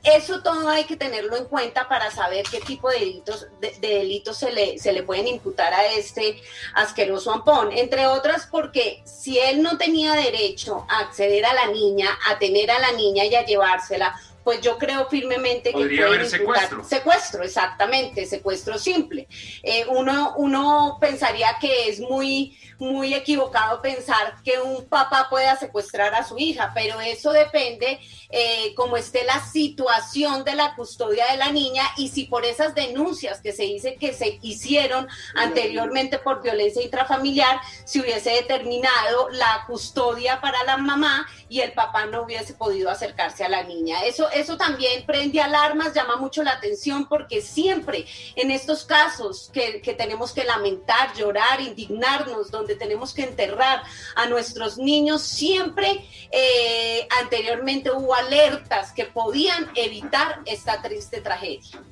Eso 0.03 0.43
todo 0.43 0.69
hay 0.69 0.85
que 0.85 0.97
tenerlo 0.97 1.37
en 1.37 1.45
cuenta 1.45 1.89
para 1.89 2.11
saber 2.11 2.45
qué 2.51 2.61
tipo 2.61 2.91
de 2.91 2.99
delitos, 2.99 3.47
de, 3.61 3.73
delitos 3.81 4.37
se, 4.37 4.51
le, 4.51 4.79
se 4.79 4.93
le 4.93 5.05
pueden 5.05 5.29
imputar 5.29 5.73
a 5.73 5.87
este 5.87 6.43
asqueroso 6.75 7.33
ampón. 7.33 7.71
Entre 7.73 8.07
otras 8.07 8.49
porque 8.51 9.03
si 9.05 9.39
él 9.39 9.63
no 9.63 9.79
tenía 9.79 10.15
derecho 10.15 10.85
a 10.89 11.01
acceder 11.01 11.47
a 11.47 11.55
la 11.55 11.69
niña, 11.69 12.09
a 12.29 12.39
tener 12.39 12.71
a 12.71 12.81
la 12.81 12.93
niña 12.93 13.25
y 13.25 13.35
a 13.37 13.45
llevársela, 13.45 14.21
pues 14.45 14.61
yo 14.61 14.79
creo 14.79 15.09
firmemente 15.09 15.71
que 15.71 15.79
Podría 15.79 16.07
haber 16.07 16.29
secuestro. 16.29 16.85
Secuestro, 16.85 17.43
exactamente, 17.43 18.27
secuestro 18.27 18.79
simple. 18.79 19.29
Eh, 19.63 19.85
uno, 19.89 20.35
uno 20.37 20.99
pensaría 21.01 21.57
que 21.61 21.89
es 21.89 22.01
muy 22.01 22.57
muy 22.83 23.15
equivocado 23.15 23.81
pensar 23.81 24.35
que 24.45 24.61
un 24.61 24.85
papá 24.87 25.29
pueda 25.31 25.57
secuestrar 25.57 26.15
a 26.15 26.25
su 26.25 26.37
hija, 26.37 26.73
pero 26.75 27.01
eso 27.01 27.31
depende 27.31 28.01
eh, 28.29 28.75
como 28.75 28.97
esté 28.97 29.25
la 29.25 29.39
situación 29.41 30.43
de 30.43 30.57
la 30.57 30.75
custodia 30.75 31.31
de 31.31 31.37
la 31.37 31.53
niña 31.53 31.85
y 31.97 32.09
si 32.09 32.25
por 32.25 32.45
esas 32.45 32.75
denuncias 32.75 33.41
que 33.41 33.53
se 33.53 33.63
dice 33.63 33.95
que 33.95 34.13
se 34.13 34.41
hicieron 34.43 35.07
anteriormente 35.37 36.19
por 36.19 36.43
violencia 36.43 36.83
intrafamiliar, 36.83 37.61
se 37.85 38.01
hubiese 38.01 38.31
determinado 38.31 39.29
la 39.31 39.63
custodia 39.69 40.41
para 40.41 40.65
la 40.65 40.77
mamá 40.77 41.29
y 41.53 41.61
el 41.61 41.73
papá 41.73 42.07
no 42.07 42.23
hubiese 42.23 42.55
podido 42.55 42.89
acercarse 42.89 43.45
a 43.45 43.49
la 43.51 43.63
niña. 43.63 44.05
Eso, 44.07 44.31
eso 44.31 44.57
también 44.57 45.05
prende 45.05 45.39
alarmas, 45.39 45.93
llama 45.93 46.17
mucho 46.17 46.43
la 46.43 46.53
atención 46.53 47.07
porque 47.07 47.43
siempre 47.43 48.07
en 48.37 48.51
estos 48.51 48.87
casos 48.87 49.51
que, 49.53 49.83
que 49.83 49.93
tenemos 49.93 50.33
que 50.33 50.45
lamentar, 50.45 51.13
llorar, 51.15 51.61
indignarnos, 51.61 52.51
donde 52.51 52.75
tenemos 52.75 53.13
que 53.13 53.25
enterrar 53.25 53.83
a 54.17 54.27
nuestros 54.29 54.79
niños, 54.79 55.21
siempre 55.21 56.07
eh, 56.31 57.07
anteriormente 57.21 57.91
hubo 57.91 58.15
alertas 58.15 58.93
que 58.93 59.05
podían 59.05 59.71
evitar 59.75 60.41
esta 60.47 60.81
triste 60.81 61.21
tragedia. 61.21 61.83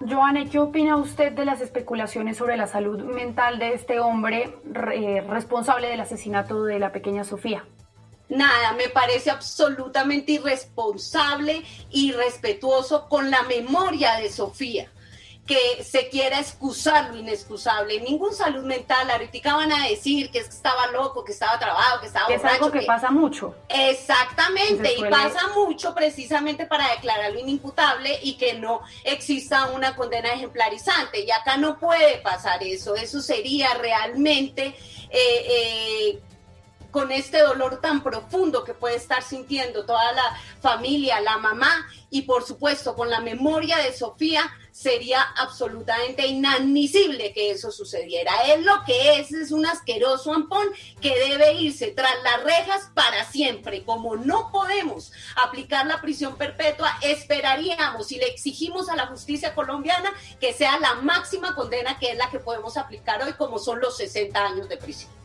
Joanne, 0.00 0.48
¿qué 0.50 0.58
opina 0.58 0.96
usted 0.96 1.30
de 1.30 1.44
las 1.44 1.60
especulaciones 1.60 2.36
sobre 2.36 2.56
la 2.56 2.66
salud 2.66 3.00
mental 3.04 3.60
de 3.60 3.74
este 3.74 4.00
hombre 4.00 4.58
responsable 4.64 5.88
del 5.88 6.00
asesinato 6.00 6.64
de 6.64 6.80
la 6.80 6.90
pequeña 6.90 7.22
Sofía? 7.22 7.64
Nada, 8.28 8.72
me 8.72 8.88
parece 8.88 9.30
absolutamente 9.30 10.32
irresponsable 10.32 11.64
y 11.90 12.12
respetuoso 12.12 13.08
con 13.08 13.30
la 13.30 13.42
memoria 13.42 14.16
de 14.16 14.30
Sofía 14.30 14.90
que 15.46 15.84
se 15.84 16.08
quiera 16.08 16.40
excusar 16.40 17.10
lo 17.10 17.18
inexcusable. 17.18 18.00
Ningún 18.00 18.34
salud 18.34 18.64
mental, 18.64 19.08
ahorita 19.08 19.54
van 19.54 19.72
a 19.72 19.88
decir 19.88 20.30
que 20.30 20.40
estaba 20.40 20.88
loco, 20.88 21.24
que 21.24 21.32
estaba 21.32 21.56
trabado, 21.58 22.00
que 22.00 22.08
estaba 22.08 22.34
Es 22.34 22.44
algo 22.44 22.70
que, 22.72 22.82
pasa 22.82 23.10
mucho. 23.10 23.54
Exactamente, 23.68 24.94
y 24.98 25.02
pasa 25.02 25.48
mucho 25.54 25.94
precisamente 25.94 26.66
para 26.66 26.90
declarar 26.90 27.32
lo 27.32 27.38
inimputable 27.38 28.18
y 28.22 28.36
que 28.36 28.54
no 28.54 28.82
exista 29.04 29.66
una 29.66 29.94
condena 29.94 30.32
ejemplarizante. 30.32 31.20
Y 31.20 31.30
acá 31.30 31.56
no 31.56 31.78
puede 31.78 32.18
pasar 32.18 32.62
eso, 32.62 32.96
eso 32.96 33.22
sería 33.22 33.72
realmente... 33.74 34.74
Eh, 35.08 35.46
eh, 35.48 36.22
con 36.96 37.12
este 37.12 37.42
dolor 37.42 37.78
tan 37.82 38.02
profundo 38.02 38.64
que 38.64 38.72
puede 38.72 38.96
estar 38.96 39.22
sintiendo 39.22 39.84
toda 39.84 40.14
la 40.14 40.40
familia, 40.62 41.20
la 41.20 41.36
mamá 41.36 41.86
y 42.08 42.22
por 42.22 42.42
supuesto 42.42 42.94
con 42.96 43.10
la 43.10 43.20
memoria 43.20 43.76
de 43.76 43.92
Sofía, 43.92 44.50
sería 44.72 45.20
absolutamente 45.20 46.26
inadmisible 46.26 47.34
que 47.34 47.50
eso 47.50 47.70
sucediera. 47.70 48.32
Es 48.46 48.64
lo 48.64 48.82
que 48.86 49.18
es, 49.18 49.30
es 49.30 49.50
un 49.50 49.66
asqueroso 49.66 50.32
ampón 50.32 50.68
que 51.02 51.18
debe 51.18 51.52
irse 51.52 51.88
tras 51.88 52.14
las 52.24 52.42
rejas 52.44 52.90
para 52.94 53.26
siempre. 53.26 53.84
Como 53.84 54.16
no 54.16 54.50
podemos 54.50 55.12
aplicar 55.36 55.86
la 55.86 56.00
prisión 56.00 56.36
perpetua, 56.36 56.96
esperaríamos 57.02 58.10
y 58.10 58.16
le 58.16 58.28
exigimos 58.28 58.88
a 58.88 58.96
la 58.96 59.08
justicia 59.08 59.54
colombiana 59.54 60.10
que 60.40 60.54
sea 60.54 60.78
la 60.78 60.94
máxima 60.94 61.54
condena 61.54 61.98
que 61.98 62.12
es 62.12 62.16
la 62.16 62.30
que 62.30 62.38
podemos 62.38 62.78
aplicar 62.78 63.22
hoy, 63.22 63.34
como 63.34 63.58
son 63.58 63.80
los 63.80 63.98
60 63.98 64.42
años 64.42 64.68
de 64.70 64.78
prisión. 64.78 65.15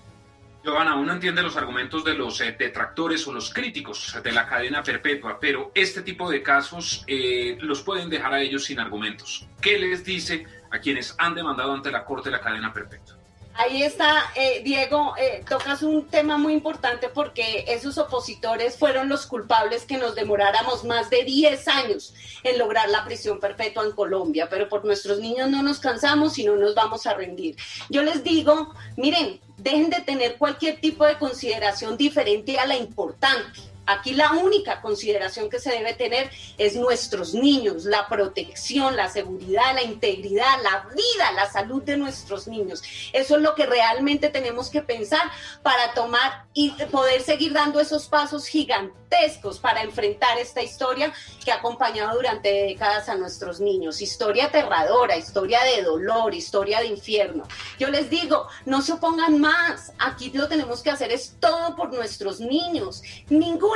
Giovanna, 0.63 0.95
uno 0.95 1.13
entiende 1.13 1.41
los 1.41 1.57
argumentos 1.57 2.03
de 2.03 2.13
los 2.13 2.39
eh, 2.39 2.55
detractores 2.57 3.27
o 3.27 3.33
los 3.33 3.51
críticos 3.51 4.15
de 4.23 4.31
la 4.31 4.45
cadena 4.45 4.83
perpetua, 4.83 5.39
pero 5.39 5.71
este 5.73 6.03
tipo 6.03 6.29
de 6.29 6.43
casos 6.43 7.03
eh, 7.07 7.57
los 7.61 7.81
pueden 7.81 8.09
dejar 8.09 8.33
a 8.33 8.41
ellos 8.41 8.65
sin 8.65 8.79
argumentos. 8.79 9.47
¿Qué 9.59 9.79
les 9.79 10.05
dice 10.05 10.45
a 10.69 10.77
quienes 10.77 11.15
han 11.17 11.33
demandado 11.33 11.73
ante 11.73 11.91
la 11.91 12.05
Corte 12.05 12.29
la 12.29 12.41
cadena 12.41 12.71
perpetua? 12.71 13.20
Ahí 13.53 13.83
está, 13.83 14.31
eh, 14.35 14.61
Diego, 14.63 15.13
eh, 15.17 15.43
tocas 15.47 15.83
un 15.83 16.07
tema 16.07 16.37
muy 16.37 16.53
importante 16.53 17.09
porque 17.09 17.65
esos 17.67 17.97
opositores 17.97 18.77
fueron 18.77 19.09
los 19.09 19.25
culpables 19.25 19.83
que 19.85 19.97
nos 19.97 20.15
demoráramos 20.15 20.83
más 20.83 21.09
de 21.09 21.23
10 21.23 21.67
años 21.67 22.13
en 22.43 22.57
lograr 22.57 22.89
la 22.89 23.03
prisión 23.03 23.39
perpetua 23.39 23.83
en 23.83 23.91
Colombia, 23.91 24.47
pero 24.49 24.69
por 24.69 24.85
nuestros 24.85 25.19
niños 25.19 25.49
no 25.49 25.61
nos 25.63 25.79
cansamos 25.79 26.37
y 26.37 26.45
no 26.45 26.55
nos 26.55 26.73
vamos 26.75 27.05
a 27.05 27.13
rendir. 27.13 27.57
Yo 27.89 28.03
les 28.03 28.23
digo, 28.23 28.73
miren, 28.95 29.39
dejen 29.57 29.89
de 29.89 30.01
tener 30.01 30.37
cualquier 30.37 30.79
tipo 30.79 31.05
de 31.05 31.17
consideración 31.17 31.97
diferente 31.97 32.57
a 32.57 32.65
la 32.65 32.77
importante. 32.77 33.70
Aquí 33.91 34.13
la 34.13 34.31
única 34.31 34.81
consideración 34.81 35.49
que 35.49 35.59
se 35.59 35.71
debe 35.71 35.93
tener 35.93 36.29
es 36.57 36.75
nuestros 36.75 37.33
niños, 37.33 37.83
la 37.85 38.07
protección, 38.07 38.95
la 38.95 39.09
seguridad, 39.09 39.73
la 39.73 39.83
integridad, 39.83 40.61
la 40.63 40.87
vida, 40.95 41.31
la 41.35 41.51
salud 41.51 41.83
de 41.83 41.97
nuestros 41.97 42.47
niños. 42.47 42.81
Eso 43.11 43.35
es 43.35 43.41
lo 43.41 43.53
que 43.53 43.65
realmente 43.65 44.29
tenemos 44.29 44.69
que 44.69 44.81
pensar 44.81 45.29
para 45.61 45.93
tomar 45.93 46.45
y 46.53 46.71
poder 46.91 47.21
seguir 47.21 47.53
dando 47.53 47.79
esos 47.79 48.07
pasos 48.07 48.45
gigantescos 48.45 49.59
para 49.59 49.81
enfrentar 49.81 50.37
esta 50.37 50.61
historia 50.61 51.13
que 51.43 51.51
ha 51.51 51.55
acompañado 51.55 52.15
durante 52.15 52.49
décadas 52.49 53.09
a 53.09 53.15
nuestros 53.15 53.59
niños. 53.59 54.01
Historia 54.01 54.45
aterradora, 54.45 55.17
historia 55.17 55.59
de 55.63 55.83
dolor, 55.83 56.33
historia 56.33 56.79
de 56.79 56.87
infierno. 56.87 57.43
Yo 57.77 57.89
les 57.89 58.09
digo, 58.09 58.47
no 58.65 58.81
se 58.81 58.93
opongan 58.93 59.39
más. 59.39 59.91
Aquí 59.99 60.31
lo 60.33 60.47
tenemos 60.47 60.81
que 60.81 60.91
hacer 60.91 61.11
es 61.11 61.35
todo 61.39 61.75
por 61.75 61.93
nuestros 61.93 62.39
niños. 62.39 63.03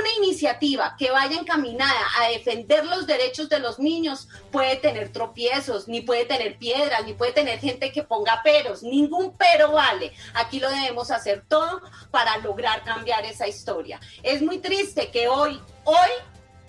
Ninguna 0.06 0.26
iniciativa 0.26 0.96
que 0.98 1.12
vaya 1.12 1.39
encaminada 1.39 2.00
a 2.20 2.30
defender 2.30 2.86
los 2.86 3.08
derechos 3.08 3.50
de 3.50 3.60
los 3.60 3.80
niños 3.80 4.28
puede 4.52 4.76
tener 4.76 5.12
tropiezos, 5.12 5.88
ni 5.88 6.02
puede 6.02 6.26
tener 6.26 6.58
piedras, 6.58 7.06
ni 7.06 7.13
puede 7.13 7.32
tener 7.32 7.60
gente 7.60 7.91
que 7.91 8.04
ponga 8.04 8.41
peros. 8.44 8.84
Ningún 8.84 9.36
pero 9.38 9.72
vale. 9.72 10.13
Aquí 10.34 10.60
lo 10.60 10.70
debemos 10.70 11.12
hacer 11.12 11.46
todo 11.48 11.82
para 12.12 12.38
lograr 12.38 12.84
cambiar 12.84 13.26
esa 13.26 13.48
historia. 13.48 14.00
Es 14.22 14.41
muy 14.41 14.60
triste 14.60 15.10
que 15.10 15.28
hoy, 15.28 15.60
hoy 15.86 16.10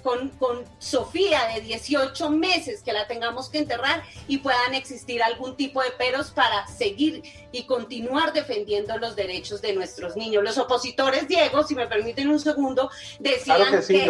con, 0.07 0.29
con, 0.39 0.65
Sofía 0.79 1.49
de 1.53 1.63
18 1.63 2.31
meses 2.31 2.83
que 2.83 2.93
la 2.93 3.09
tengamos 3.09 3.49
que 3.49 3.59
enterrar 3.59 4.05
y 4.29 4.39
puedan 4.39 4.75
existir 4.75 5.21
algún 5.21 5.57
tipo 5.57 5.83
de 5.83 5.91
peros 5.91 6.31
para 6.31 6.65
seguir 6.69 7.25
y 7.51 7.65
continuar 7.65 8.33
defendiendo 8.33 8.97
los 8.99 9.17
derechos 9.17 9.61
de 9.61 9.73
nuestros 9.73 10.15
niños. 10.15 10.45
Los 10.45 10.59
opositores, 10.59 11.27
Diego, 11.27 11.65
si 11.65 11.75
me 11.75 11.89
permiten 11.89 12.29
un 12.29 12.39
segundo, 12.39 12.89
decían 13.19 13.69
que, 13.69 13.83
sí, 13.83 14.07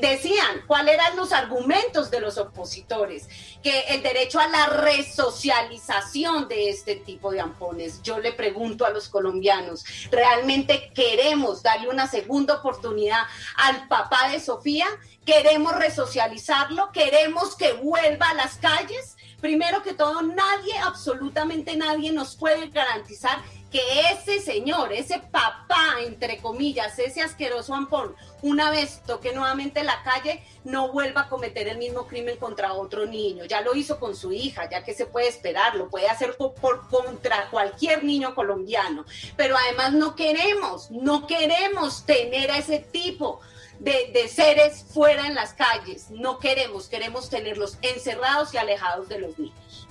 decían 0.00 0.62
cuáles 0.68 0.94
eran 0.94 1.16
los 1.16 1.32
argumentos 1.32 2.08
de 2.10 2.20
los 2.20 2.38
opositores, 2.38 3.28
que 3.64 3.80
el 3.88 4.02
derecho 4.02 4.38
a 4.38 4.46
la 4.46 4.66
resocialización 4.66 6.46
de 6.46 6.68
este 6.68 6.96
tipo 6.96 7.32
de 7.32 7.40
ampones. 7.40 8.00
Yo 8.02 8.20
le 8.20 8.32
pregunto 8.32 8.86
a 8.86 8.90
los 8.90 9.08
colombianos, 9.08 9.84
¿realmente 10.12 10.92
queremos 10.94 11.64
darle 11.64 11.88
una 11.88 12.06
segunda 12.06 12.54
oportunidad 12.54 13.22
al 13.56 13.88
papá 13.88 14.28
de 14.30 14.38
Sofía? 14.38 14.86
Queremos 15.26 15.76
resocializarlo, 15.76 16.92
queremos 16.92 17.56
que 17.56 17.72
vuelva 17.74 18.30
a 18.30 18.34
las 18.34 18.56
calles. 18.56 19.16
Primero 19.40 19.82
que 19.82 19.92
todo, 19.92 20.22
nadie, 20.22 20.78
absolutamente 20.82 21.76
nadie 21.76 22.12
nos 22.12 22.36
puede 22.36 22.68
garantizar 22.68 23.42
que 23.70 23.82
ese 24.12 24.40
señor, 24.40 24.92
ese 24.92 25.18
papá, 25.18 25.96
entre 26.06 26.38
comillas, 26.38 26.98
ese 26.98 27.20
asqueroso 27.20 27.74
ampón, 27.74 28.14
una 28.40 28.70
vez 28.70 29.02
toque 29.04 29.34
nuevamente 29.34 29.82
la 29.82 30.02
calle, 30.04 30.42
no 30.64 30.92
vuelva 30.92 31.22
a 31.22 31.28
cometer 31.28 31.68
el 31.68 31.76
mismo 31.76 32.06
crimen 32.06 32.36
contra 32.38 32.72
otro 32.72 33.04
niño. 33.04 33.44
Ya 33.44 33.60
lo 33.60 33.74
hizo 33.74 33.98
con 33.98 34.16
su 34.16 34.32
hija, 34.32 34.70
ya 34.70 34.84
que 34.84 34.94
se 34.94 35.06
puede 35.06 35.28
esperar, 35.28 35.74
lo 35.74 35.90
puede 35.90 36.08
hacer 36.08 36.36
por, 36.36 36.54
por 36.54 36.88
contra 36.88 37.50
cualquier 37.50 38.04
niño 38.04 38.34
colombiano. 38.34 39.04
Pero 39.36 39.56
además 39.58 39.92
no 39.92 40.14
queremos, 40.14 40.90
no 40.92 41.26
queremos 41.26 42.06
tener 42.06 42.52
a 42.52 42.58
ese 42.58 42.78
tipo 42.78 43.40
de, 43.78 44.28
seres 44.28 44.84
fuera 44.92 45.26
en 45.26 45.34
las 45.34 45.52
calles. 45.52 46.10
No 46.10 46.38
queremos, 46.38 46.88
queremos 46.88 47.28
tenerlos 47.30 47.78
encerrados 47.82 48.54
y 48.54 48.58
alejados 48.58 49.08
de 49.08 49.18
los 49.20 49.38
niños. 49.38 49.88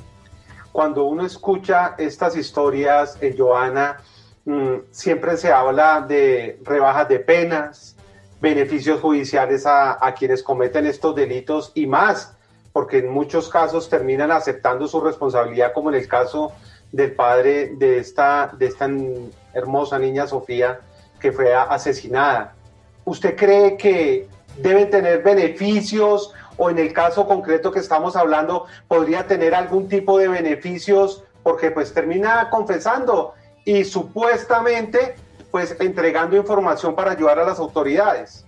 Cuando 0.72 1.06
uno 1.06 1.26
escucha 1.26 1.96
estas 1.98 2.36
historias, 2.36 3.18
eh, 3.22 3.34
Joana, 3.38 4.02
mm, 4.46 4.76
siempre 4.92 5.38
se 5.38 5.52
habla 5.52 6.02
de 6.02 6.60
rebajas 6.64 7.08
de 7.08 7.20
penas, 7.20 7.96
beneficios 8.42 9.00
judiciales 9.00 9.66
a, 9.66 10.14
quienes 10.18 10.44
cometen 10.44 10.86
estos 10.86 11.16
delitos 11.16 11.72
y 11.74 11.88
más, 11.88 12.36
porque 12.74 12.98
en 12.98 13.10
muchos 13.10 13.50
casos 13.50 13.90
terminan 13.90 14.32
aceptando 14.32 14.88
su 14.88 15.00
responsabilidad, 15.00 15.72
como 15.74 15.90
en 15.90 15.96
el 15.96 16.08
caso 16.08 16.52
del 16.92 17.14
padre 17.14 17.72
de 17.78 18.00
esta, 18.00 18.52
de 18.58 18.68
esta 18.68 18.90
hermosa 19.54 19.98
niña 19.98 20.28
Sofía 20.28 20.82
que 21.20 21.32
fue 21.32 21.54
asesinada. 21.54 22.55
¿Usted 23.06 23.36
cree 23.36 23.78
que 23.78 24.28
deben 24.58 24.90
tener 24.90 25.24
beneficios 25.24 26.32
o 26.58 26.70
en 26.70 26.80
el 26.80 26.94
caso 26.94 27.28
concreto 27.28 27.72
que 27.72 27.80
estamos 27.80 28.16
hablando 28.16 28.66
podría 28.88 29.28
tener 29.28 29.54
algún 29.54 29.88
tipo 29.88 30.18
de 30.18 30.28
beneficios 30.28 31.24
porque 31.44 31.72
pues 31.72 31.94
termina 31.94 32.50
confesando 32.50 33.34
y 33.66 33.84
supuestamente 33.84 35.16
pues 35.52 35.76
entregando 35.80 36.36
información 36.36 36.96
para 36.96 37.12
ayudar 37.12 37.40
a 37.40 37.46
las 37.46 37.60
autoridades? 37.60 38.46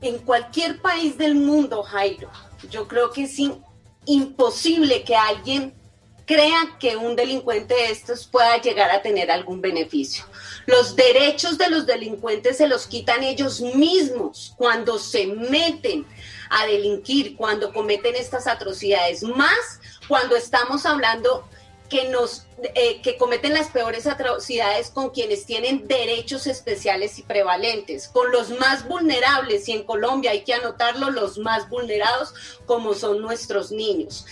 En 0.00 0.18
cualquier 0.18 0.80
país 0.80 1.16
del 1.16 1.36
mundo, 1.36 1.82
Jairo, 1.84 2.28
yo 2.68 2.88
creo 2.88 3.10
que 3.10 3.24
es 3.24 3.36
imposible 4.04 5.04
que 5.04 5.14
alguien 5.14 5.74
crea 6.26 6.76
que 6.78 6.96
un 6.96 7.16
delincuente 7.16 7.74
de 7.74 7.90
estos 7.90 8.26
pueda 8.26 8.60
llegar 8.60 8.90
a 8.90 9.02
tener 9.02 9.30
algún 9.30 9.60
beneficio. 9.60 10.24
Los 10.66 10.94
derechos 10.96 11.58
de 11.58 11.68
los 11.68 11.86
delincuentes 11.86 12.58
se 12.58 12.68
los 12.68 12.86
quitan 12.86 13.22
ellos 13.22 13.60
mismos 13.60 14.54
cuando 14.56 14.98
se 14.98 15.26
meten 15.26 16.06
a 16.50 16.66
delinquir, 16.66 17.36
cuando 17.36 17.72
cometen 17.72 18.14
estas 18.14 18.46
atrocidades, 18.46 19.22
más 19.22 19.80
cuando 20.06 20.36
estamos 20.36 20.86
hablando 20.86 21.48
que 21.88 22.08
nos 22.08 22.46
eh, 22.74 23.02
que 23.02 23.18
cometen 23.18 23.52
las 23.52 23.68
peores 23.68 24.06
atrocidades 24.06 24.88
con 24.88 25.10
quienes 25.10 25.44
tienen 25.44 25.86
derechos 25.88 26.46
especiales 26.46 27.18
y 27.18 27.22
prevalentes, 27.22 28.08
con 28.08 28.32
los 28.32 28.50
más 28.50 28.88
vulnerables 28.88 29.68
y 29.68 29.72
en 29.72 29.82
Colombia 29.82 30.30
hay 30.30 30.42
que 30.42 30.54
anotarlo 30.54 31.10
los 31.10 31.36
más 31.38 31.68
vulnerados 31.68 32.32
como 32.64 32.94
son 32.94 33.20
nuestros 33.20 33.72
niños 33.72 34.24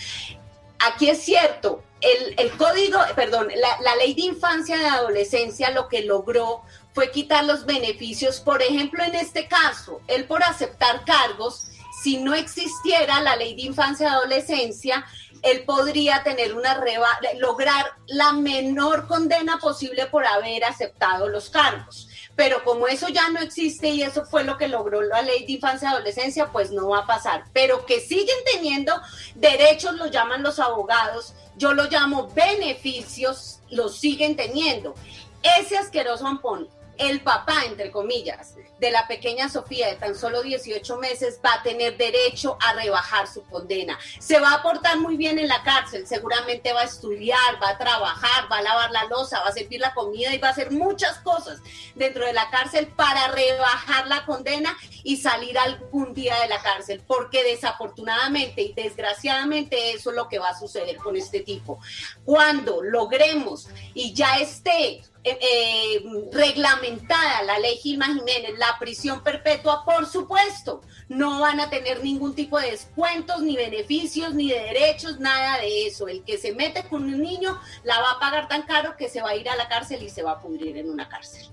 aquí 0.87 1.09
es 1.09 1.23
cierto, 1.23 1.83
el, 2.01 2.51
código, 2.57 2.99
perdón, 3.15 3.49
la, 3.55 3.95
ley 3.95 4.13
de 4.13 4.21
infancia 4.21 4.75
y 4.81 4.85
adolescencia 4.85 5.69
lo 5.69 5.87
que 5.87 6.03
logró 6.03 6.63
fue 6.93 7.11
quitar 7.11 7.45
los 7.45 7.65
beneficios, 7.65 8.39
por 8.39 8.61
ejemplo, 8.61 9.03
en 9.03 9.15
este 9.15 9.47
caso, 9.47 10.01
él 10.07 10.25
por 10.25 10.43
aceptar 10.43 11.05
cargos, 11.05 11.67
si 12.03 12.17
no 12.17 12.33
existiera 12.33 13.21
la 13.21 13.35
ley 13.35 13.55
de 13.55 13.61
infancia 13.63 14.07
y 14.07 14.09
adolescencia, 14.09 15.05
él 15.43 15.63
podría 15.63 16.23
tener 16.23 16.55
una 16.55 16.75
reba, 16.75 17.07
lograr 17.37 17.85
la 18.07 18.33
menor 18.33 19.07
condena 19.07 19.57
posible 19.59 20.07
por 20.07 20.25
haber 20.25 20.63
aceptado 20.63 21.27
los 21.29 21.49
cargos. 21.49 22.07
Pero 22.35 22.63
como 22.63 22.87
eso 22.87 23.09
ya 23.09 23.29
no 23.29 23.39
existe 23.39 23.89
y 23.89 24.03
eso 24.03 24.25
fue 24.25 24.43
lo 24.43 24.57
que 24.57 24.67
logró 24.67 25.01
la 25.01 25.21
ley 25.21 25.45
de 25.45 25.53
infancia 25.53 25.89
y 25.89 25.93
adolescencia, 25.93 26.51
pues 26.51 26.71
no 26.71 26.89
va 26.89 26.99
a 26.99 27.07
pasar. 27.07 27.45
Pero 27.53 27.85
que 27.85 27.99
siguen 27.99 28.37
teniendo 28.53 28.93
derechos, 29.35 29.95
lo 29.95 30.07
llaman 30.07 30.43
los 30.43 30.59
abogados, 30.59 31.33
yo 31.57 31.73
lo 31.73 31.85
llamo 31.85 32.29
beneficios, 32.29 33.59
los 33.69 33.97
siguen 33.99 34.35
teniendo. 34.35 34.95
Ese 35.43 35.77
asqueroso 35.77 36.27
ampón 36.27 36.67
el 36.97 37.21
papá, 37.21 37.63
entre 37.65 37.91
comillas, 37.91 38.55
de 38.79 38.91
la 38.91 39.07
pequeña 39.07 39.47
Sofía 39.47 39.87
de 39.87 39.95
tan 39.95 40.15
solo 40.15 40.41
18 40.41 40.97
meses 40.97 41.39
va 41.45 41.53
a 41.53 41.63
tener 41.63 41.97
derecho 41.97 42.57
a 42.59 42.73
rebajar 42.73 43.27
su 43.27 43.43
condena. 43.43 43.97
Se 44.19 44.39
va 44.39 44.53
a 44.53 44.63
portar 44.63 44.97
muy 44.97 45.17
bien 45.17 45.37
en 45.37 45.47
la 45.47 45.61
cárcel, 45.63 46.07
seguramente 46.07 46.73
va 46.73 46.81
a 46.81 46.85
estudiar, 46.85 47.61
va 47.61 47.69
a 47.69 47.77
trabajar, 47.77 48.51
va 48.51 48.57
a 48.57 48.61
lavar 48.63 48.91
la 48.91 49.05
losa, 49.05 49.39
va 49.41 49.49
a 49.49 49.51
servir 49.51 49.79
la 49.79 49.93
comida 49.93 50.33
y 50.33 50.39
va 50.39 50.47
a 50.47 50.51
hacer 50.51 50.71
muchas 50.71 51.19
cosas 51.19 51.59
dentro 51.95 52.25
de 52.25 52.33
la 52.33 52.49
cárcel 52.49 52.87
para 52.87 53.27
rebajar 53.27 54.07
la 54.07 54.25
condena 54.25 54.75
y 55.03 55.17
salir 55.17 55.57
algún 55.59 56.13
día 56.13 56.39
de 56.39 56.47
la 56.47 56.61
cárcel, 56.61 57.03
porque 57.05 57.43
desafortunadamente 57.43 58.63
y 58.63 58.73
desgraciadamente 58.73 59.93
eso 59.93 60.09
es 60.09 60.15
lo 60.15 60.27
que 60.27 60.39
va 60.39 60.49
a 60.49 60.59
suceder 60.59 60.97
con 60.97 61.15
este 61.15 61.41
tipo. 61.41 61.79
Cuando 62.25 62.81
logremos 62.81 63.67
y 63.93 64.13
ya 64.13 64.39
esté 64.39 65.03
eh, 65.23 65.37
eh, 65.39 66.03
reglamentada 66.31 67.43
la 67.43 67.59
ley 67.59 67.77
Gilma 67.77 68.07
Jiménez, 68.07 68.57
la 68.57 68.75
prisión 68.79 69.21
perpetua, 69.23 69.85
por 69.85 70.07
supuesto, 70.07 70.81
no 71.09 71.39
van 71.41 71.59
a 71.59 71.69
tener 71.69 72.03
ningún 72.03 72.33
tipo 72.33 72.59
de 72.59 72.71
descuentos, 72.71 73.39
ni 73.43 73.55
beneficios, 73.55 74.33
ni 74.33 74.49
de 74.49 74.59
derechos, 74.59 75.19
nada 75.19 75.59
de 75.59 75.85
eso. 75.85 76.07
El 76.07 76.23
que 76.23 76.39
se 76.39 76.55
mete 76.55 76.85
con 76.89 77.03
un 77.03 77.21
niño 77.21 77.59
la 77.83 78.01
va 78.01 78.11
a 78.13 78.19
pagar 78.19 78.47
tan 78.47 78.63
caro 78.63 78.95
que 78.97 79.09
se 79.09 79.21
va 79.21 79.29
a 79.29 79.35
ir 79.35 79.47
a 79.47 79.55
la 79.55 79.67
cárcel 79.67 80.01
y 80.01 80.09
se 80.09 80.23
va 80.23 80.31
a 80.31 80.39
pudrir 80.39 80.75
en 80.77 80.89
una 80.89 81.07
cárcel. 81.07 81.47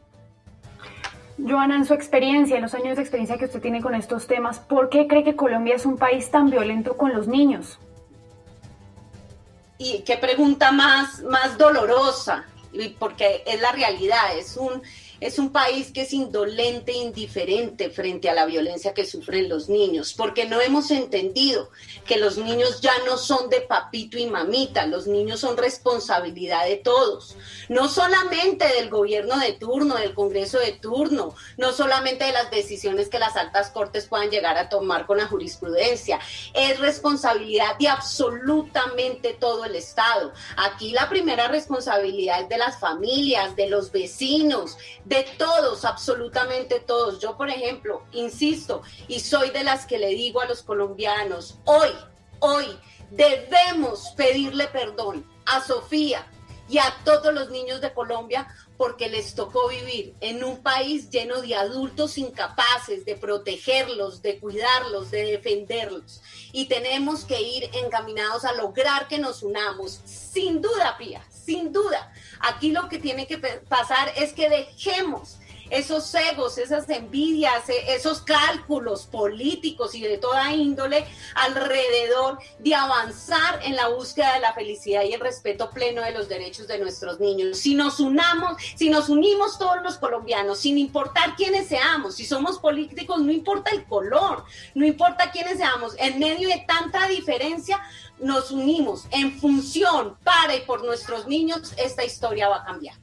Joana, 1.36 1.76
en 1.76 1.84
su 1.84 1.92
experiencia, 1.92 2.56
en 2.56 2.62
los 2.62 2.72
años 2.72 2.96
de 2.96 3.02
experiencia 3.02 3.36
que 3.36 3.44
usted 3.44 3.60
tiene 3.60 3.82
con 3.82 3.94
estos 3.94 4.26
temas, 4.26 4.60
¿por 4.60 4.88
qué 4.88 5.06
cree 5.06 5.24
que 5.24 5.36
Colombia 5.36 5.74
es 5.74 5.84
un 5.84 5.98
país 5.98 6.30
tan 6.30 6.48
violento 6.48 6.96
con 6.96 7.12
los 7.12 7.28
niños? 7.28 7.78
Y 9.76 10.00
qué 10.04 10.16
pregunta 10.16 10.72
más, 10.72 11.22
más 11.22 11.58
dolorosa 11.58 12.46
porque 12.98 13.42
es 13.46 13.60
la 13.60 13.72
realidad, 13.72 14.36
es 14.36 14.56
un, 14.56 14.82
es 15.20 15.38
un 15.38 15.50
país 15.50 15.90
que 15.92 16.02
es 16.02 16.12
indolente 16.12 16.92
e 16.92 16.98
indiferente 16.98 17.90
frente 17.90 18.28
a 18.28 18.34
la 18.34 18.46
violencia 18.46 18.94
que 18.94 19.04
sufren 19.04 19.48
los 19.48 19.68
niños, 19.68 20.14
porque 20.14 20.46
no 20.46 20.60
hemos 20.60 20.90
entendido 20.90 21.70
que 22.06 22.18
los 22.18 22.38
niños 22.38 22.80
ya 22.80 22.92
no 23.06 23.18
son 23.18 23.50
de 23.50 23.60
papito 23.60 24.16
y 24.18 24.26
mamita, 24.26 24.86
los 24.86 25.06
niños 25.06 25.40
son 25.40 25.56
responsabilidad 25.56 26.64
de 26.66 26.76
todos, 26.76 27.36
no 27.68 27.88
solamente 27.88 28.66
del 28.68 28.90
gobierno 28.90 29.38
de 29.38 29.52
turno, 29.54 29.96
del 29.96 30.14
Congreso 30.14 30.58
de 30.58 30.72
turno, 30.72 31.34
no 31.56 31.72
solamente 31.72 32.24
de 32.24 32.32
las 32.32 32.50
decisiones 32.50 33.08
que 33.08 33.18
las 33.18 33.36
altas 33.36 33.70
cortes 33.70 34.06
puedan 34.06 34.30
llegar 34.30 34.56
a 34.56 34.68
tomar 34.68 35.06
con 35.06 35.18
la 35.18 35.26
jurisprudencia, 35.26 36.20
es 36.54 36.78
responsabilidad 36.78 37.76
de 37.78 37.88
absolutamente 37.88 39.36
todo 39.38 39.64
el 39.64 39.74
Estado. 39.74 40.32
Aquí 40.56 40.92
la 40.92 41.08
primera 41.08 41.48
responsabilidad 41.48 42.42
es 42.42 42.48
de 42.48 42.58
las 42.58 42.78
familias, 42.78 43.56
de 43.56 43.68
los 43.68 43.90
vecinos, 43.90 44.76
de 45.08 45.24
todos, 45.38 45.86
absolutamente 45.86 46.80
todos. 46.80 47.18
Yo, 47.18 47.36
por 47.36 47.48
ejemplo, 47.48 48.02
insisto, 48.12 48.82
y 49.08 49.20
soy 49.20 49.50
de 49.50 49.64
las 49.64 49.86
que 49.86 49.98
le 49.98 50.08
digo 50.08 50.40
a 50.40 50.46
los 50.46 50.62
colombianos, 50.62 51.58
hoy, 51.64 51.88
hoy 52.40 52.66
debemos 53.10 54.12
pedirle 54.16 54.68
perdón 54.68 55.26
a 55.46 55.62
Sofía 55.64 56.26
y 56.68 56.76
a 56.76 56.94
todos 57.04 57.32
los 57.32 57.48
niños 57.48 57.80
de 57.80 57.94
Colombia 57.94 58.46
porque 58.78 59.08
les 59.08 59.34
tocó 59.34 59.68
vivir 59.68 60.14
en 60.20 60.44
un 60.44 60.62
país 60.62 61.10
lleno 61.10 61.42
de 61.42 61.56
adultos 61.56 62.16
incapaces 62.16 63.04
de 63.04 63.16
protegerlos, 63.16 64.22
de 64.22 64.38
cuidarlos, 64.38 65.10
de 65.10 65.32
defenderlos. 65.32 66.22
Y 66.52 66.66
tenemos 66.66 67.24
que 67.24 67.42
ir 67.42 67.68
encaminados 67.74 68.44
a 68.44 68.52
lograr 68.52 69.08
que 69.08 69.18
nos 69.18 69.42
unamos. 69.42 70.00
Sin 70.04 70.62
duda, 70.62 70.96
Pía, 70.96 71.26
sin 71.28 71.72
duda. 71.72 72.12
Aquí 72.38 72.70
lo 72.70 72.88
que 72.88 72.98
tiene 72.98 73.26
que 73.26 73.38
pasar 73.38 74.12
es 74.16 74.32
que 74.32 74.48
dejemos 74.48 75.37
esos 75.70 76.14
egos, 76.14 76.58
esas 76.58 76.88
envidias, 76.88 77.68
e-, 77.68 77.94
esos 77.94 78.20
cálculos 78.22 79.06
políticos 79.06 79.94
y 79.94 80.00
de 80.00 80.18
toda 80.18 80.52
índole 80.52 81.06
alrededor 81.34 82.38
de 82.58 82.74
avanzar 82.74 83.60
en 83.62 83.76
la 83.76 83.88
búsqueda 83.88 84.34
de 84.34 84.40
la 84.40 84.52
felicidad 84.52 85.02
y 85.02 85.12
el 85.12 85.20
respeto 85.20 85.70
pleno 85.70 86.02
de 86.02 86.12
los 86.12 86.28
derechos 86.28 86.66
de 86.66 86.78
nuestros 86.78 87.20
niños. 87.20 87.58
Si 87.58 87.74
nos 87.74 88.00
unamos, 88.00 88.60
si 88.76 88.90
nos 88.90 89.08
unimos 89.08 89.58
todos 89.58 89.82
los 89.82 89.98
colombianos, 89.98 90.58
sin 90.58 90.78
importar 90.78 91.36
quiénes 91.36 91.68
seamos, 91.68 92.16
si 92.16 92.24
somos 92.24 92.58
políticos, 92.58 93.20
no 93.20 93.32
importa 93.32 93.70
el 93.70 93.84
color, 93.84 94.44
no 94.74 94.86
importa 94.86 95.30
quiénes 95.30 95.58
seamos, 95.58 95.94
en 95.98 96.18
medio 96.18 96.48
de 96.48 96.64
tanta 96.66 97.08
diferencia, 97.08 97.80
nos 98.18 98.50
unimos 98.50 99.06
en 99.10 99.38
función 99.38 100.16
para 100.24 100.56
y 100.56 100.60
por 100.60 100.84
nuestros 100.84 101.26
niños, 101.26 101.72
esta 101.76 102.04
historia 102.04 102.48
va 102.48 102.56
a 102.56 102.64
cambiar. 102.64 102.96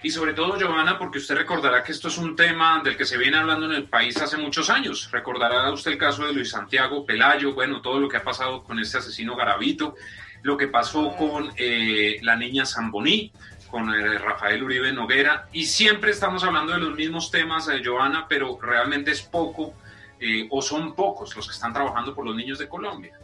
Y 0.00 0.10
sobre 0.10 0.32
todo, 0.32 0.56
Giovanna, 0.56 0.96
porque 0.96 1.18
usted 1.18 1.34
recordará 1.34 1.82
que 1.82 1.90
esto 1.90 2.06
es 2.06 2.18
un 2.18 2.36
tema 2.36 2.80
del 2.84 2.96
que 2.96 3.04
se 3.04 3.18
viene 3.18 3.36
hablando 3.36 3.66
en 3.66 3.72
el 3.72 3.84
país 3.84 4.16
hace 4.18 4.36
muchos 4.36 4.70
años. 4.70 5.10
Recordará 5.10 5.72
usted 5.72 5.92
el 5.92 5.98
caso 5.98 6.24
de 6.24 6.32
Luis 6.32 6.50
Santiago 6.50 7.04
Pelayo, 7.04 7.52
bueno, 7.52 7.80
todo 7.82 7.98
lo 7.98 8.08
que 8.08 8.18
ha 8.18 8.22
pasado 8.22 8.62
con 8.62 8.78
este 8.78 8.98
asesino 8.98 9.34
Garavito, 9.34 9.96
lo 10.42 10.56
que 10.56 10.68
pasó 10.68 11.16
con 11.16 11.52
eh, 11.56 12.18
la 12.22 12.36
niña 12.36 12.64
Zamboní, 12.64 13.32
con 13.68 13.92
eh, 13.92 14.18
Rafael 14.18 14.62
Uribe 14.62 14.92
Noguera, 14.92 15.48
y 15.52 15.66
siempre 15.66 16.12
estamos 16.12 16.44
hablando 16.44 16.74
de 16.74 16.78
los 16.78 16.94
mismos 16.94 17.32
temas, 17.32 17.66
de 17.66 17.82
Giovanna, 17.82 18.26
pero 18.28 18.56
realmente 18.62 19.10
es 19.10 19.22
poco 19.22 19.74
eh, 20.20 20.46
o 20.50 20.62
son 20.62 20.94
pocos 20.94 21.34
los 21.34 21.46
que 21.46 21.54
están 21.54 21.72
trabajando 21.72 22.14
por 22.14 22.24
los 22.24 22.36
niños 22.36 22.60
de 22.60 22.68
Colombia. 22.68 23.18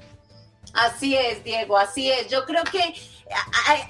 Así 0.72 1.14
es, 1.14 1.44
Diego, 1.44 1.78
así 1.78 2.10
es. 2.10 2.28
Yo 2.28 2.44
creo 2.44 2.64
que 2.64 2.94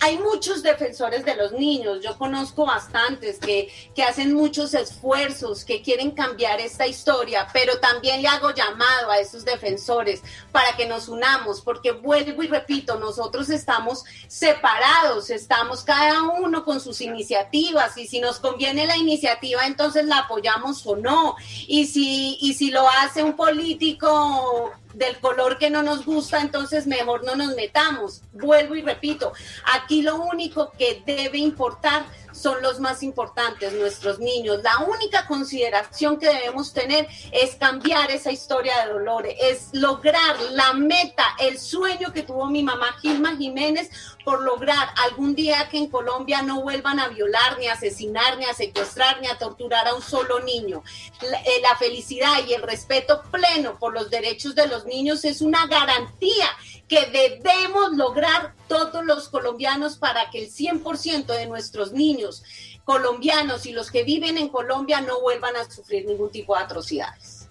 hay, 0.00 0.18
muchos 0.18 0.62
defensores 0.62 1.24
de 1.24 1.34
los 1.34 1.52
niños, 1.52 1.98
yo 2.02 2.16
conozco 2.16 2.66
bastantes 2.66 3.38
que, 3.38 3.72
que 3.94 4.04
hacen 4.04 4.32
muchos 4.32 4.74
esfuerzos, 4.74 5.64
que 5.64 5.82
quieren 5.82 6.12
cambiar 6.12 6.60
esta 6.60 6.86
historia, 6.86 7.48
pero 7.52 7.78
también 7.78 8.22
le 8.22 8.28
hago 8.28 8.52
llamado 8.52 9.10
a 9.10 9.18
esos 9.18 9.44
defensores 9.44 10.22
para 10.52 10.76
que 10.76 10.86
nos 10.86 11.08
unamos, 11.08 11.60
porque 11.60 11.92
vuelvo 11.92 12.42
y 12.42 12.46
repito, 12.46 12.98
nosotros 12.98 13.50
estamos 13.50 14.04
separados, 14.28 15.30
estamos 15.30 15.82
cada 15.82 16.22
uno 16.22 16.64
con 16.64 16.80
sus 16.80 17.00
iniciativas 17.00 17.96
y 17.98 18.06
si 18.06 18.20
nos 18.20 18.38
conviene 18.38 18.86
la 18.86 18.96
iniciativa, 18.96 19.66
entonces 19.66 20.04
la 20.06 20.18
apoyamos 20.18 20.86
o 20.86 20.96
no. 20.96 21.36
Y 21.66 21.86
si, 21.86 22.38
y 22.40 22.54
si 22.54 22.70
lo 22.70 22.88
hace 22.88 23.22
un 23.22 23.34
político 23.34 24.72
del 24.94 25.18
color 25.18 25.59
que 25.59 25.70
no 25.70 25.83
nos 25.83 26.04
gusta, 26.04 26.40
entonces 26.40 26.87
mejor 26.87 27.24
no 27.24 27.37
nos 27.37 27.54
metamos. 27.54 28.22
Vuelvo 28.33 28.74
y 28.74 28.83
repito, 28.83 29.33
aquí 29.74 30.02
lo 30.02 30.16
único 30.16 30.72
que 30.78 31.02
debe 31.04 31.38
importar 31.38 32.04
son 32.34 32.60
los 32.62 32.80
más 32.80 33.02
importantes, 33.02 33.72
nuestros 33.72 34.18
niños. 34.18 34.62
La 34.62 34.78
única 34.78 35.26
consideración 35.26 36.18
que 36.18 36.26
debemos 36.26 36.72
tener 36.72 37.06
es 37.32 37.54
cambiar 37.54 38.10
esa 38.10 38.32
historia 38.32 38.84
de 38.84 38.92
dolores, 38.92 39.36
es 39.40 39.68
lograr 39.72 40.40
la 40.50 40.72
meta, 40.72 41.24
el 41.38 41.58
sueño 41.58 42.12
que 42.12 42.22
tuvo 42.22 42.46
mi 42.46 42.62
mamá 42.62 42.96
Gilma 43.00 43.36
Jiménez 43.36 43.90
por 44.24 44.42
lograr 44.42 44.88
algún 45.04 45.34
día 45.34 45.68
que 45.68 45.78
en 45.78 45.88
Colombia 45.88 46.42
no 46.42 46.62
vuelvan 46.62 46.98
a 46.98 47.08
violar, 47.08 47.58
ni 47.58 47.68
a 47.68 47.74
asesinar, 47.74 48.38
ni 48.38 48.46
a 48.46 48.54
secuestrar, 48.54 49.20
ni 49.20 49.28
a 49.28 49.38
torturar 49.38 49.86
a 49.86 49.94
un 49.94 50.02
solo 50.02 50.40
niño. 50.40 50.82
Eh, 51.22 51.60
la 51.62 51.76
felicidad 51.76 52.44
y 52.48 52.54
el 52.54 52.62
respeto 52.62 53.22
pleno 53.30 53.78
por 53.78 53.92
los 53.92 54.10
derechos 54.10 54.54
de 54.54 54.66
los 54.66 54.86
niños 54.86 55.24
es 55.24 55.40
una 55.40 55.66
garantía 55.66 56.48
que 56.88 57.06
debemos 57.06 57.92
lograr 57.96 58.54
todos 58.68 59.04
los 59.04 59.28
colombianos 59.28 59.96
para 59.96 60.30
que 60.30 60.44
el 60.44 60.50
100% 60.50 61.26
de 61.26 61.46
nuestros 61.46 61.92
niños 61.92 62.42
colombianos 62.84 63.66
y 63.66 63.72
los 63.72 63.90
que 63.90 64.04
viven 64.04 64.36
en 64.38 64.48
Colombia 64.48 65.00
no 65.00 65.20
vuelvan 65.20 65.56
a 65.56 65.64
sufrir 65.70 66.06
ningún 66.06 66.30
tipo 66.30 66.54
de 66.54 66.62
atrocidades. 66.62 67.48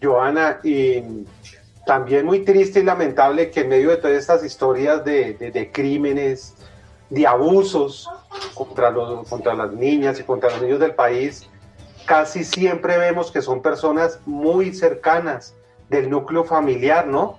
Joana, 0.00 0.60
y 0.62 1.02
también 1.84 2.26
muy 2.26 2.44
triste 2.44 2.80
y 2.80 2.82
lamentable 2.84 3.50
que 3.50 3.60
en 3.60 3.68
medio 3.68 3.90
de 3.90 3.96
todas 3.96 4.16
estas 4.16 4.44
historias 4.44 5.04
de, 5.04 5.34
de, 5.34 5.72
crímenes, 5.72 6.54
de 7.10 7.26
abusos 7.26 8.08
contra, 8.54 8.90
los, 8.90 9.28
contra 9.28 9.54
las 9.54 9.72
niñas 9.72 10.20
y 10.20 10.22
contra 10.22 10.50
los 10.50 10.62
niños 10.62 10.80
del 10.80 10.94
país, 10.94 11.48
casi 12.04 12.44
siempre 12.44 12.98
vemos 12.98 13.32
que 13.32 13.42
son 13.42 13.62
personas 13.62 14.20
muy 14.26 14.72
cercanas 14.72 15.54
del 15.88 16.10
núcleo 16.10 16.44
familiar, 16.44 17.06
¿no? 17.06 17.38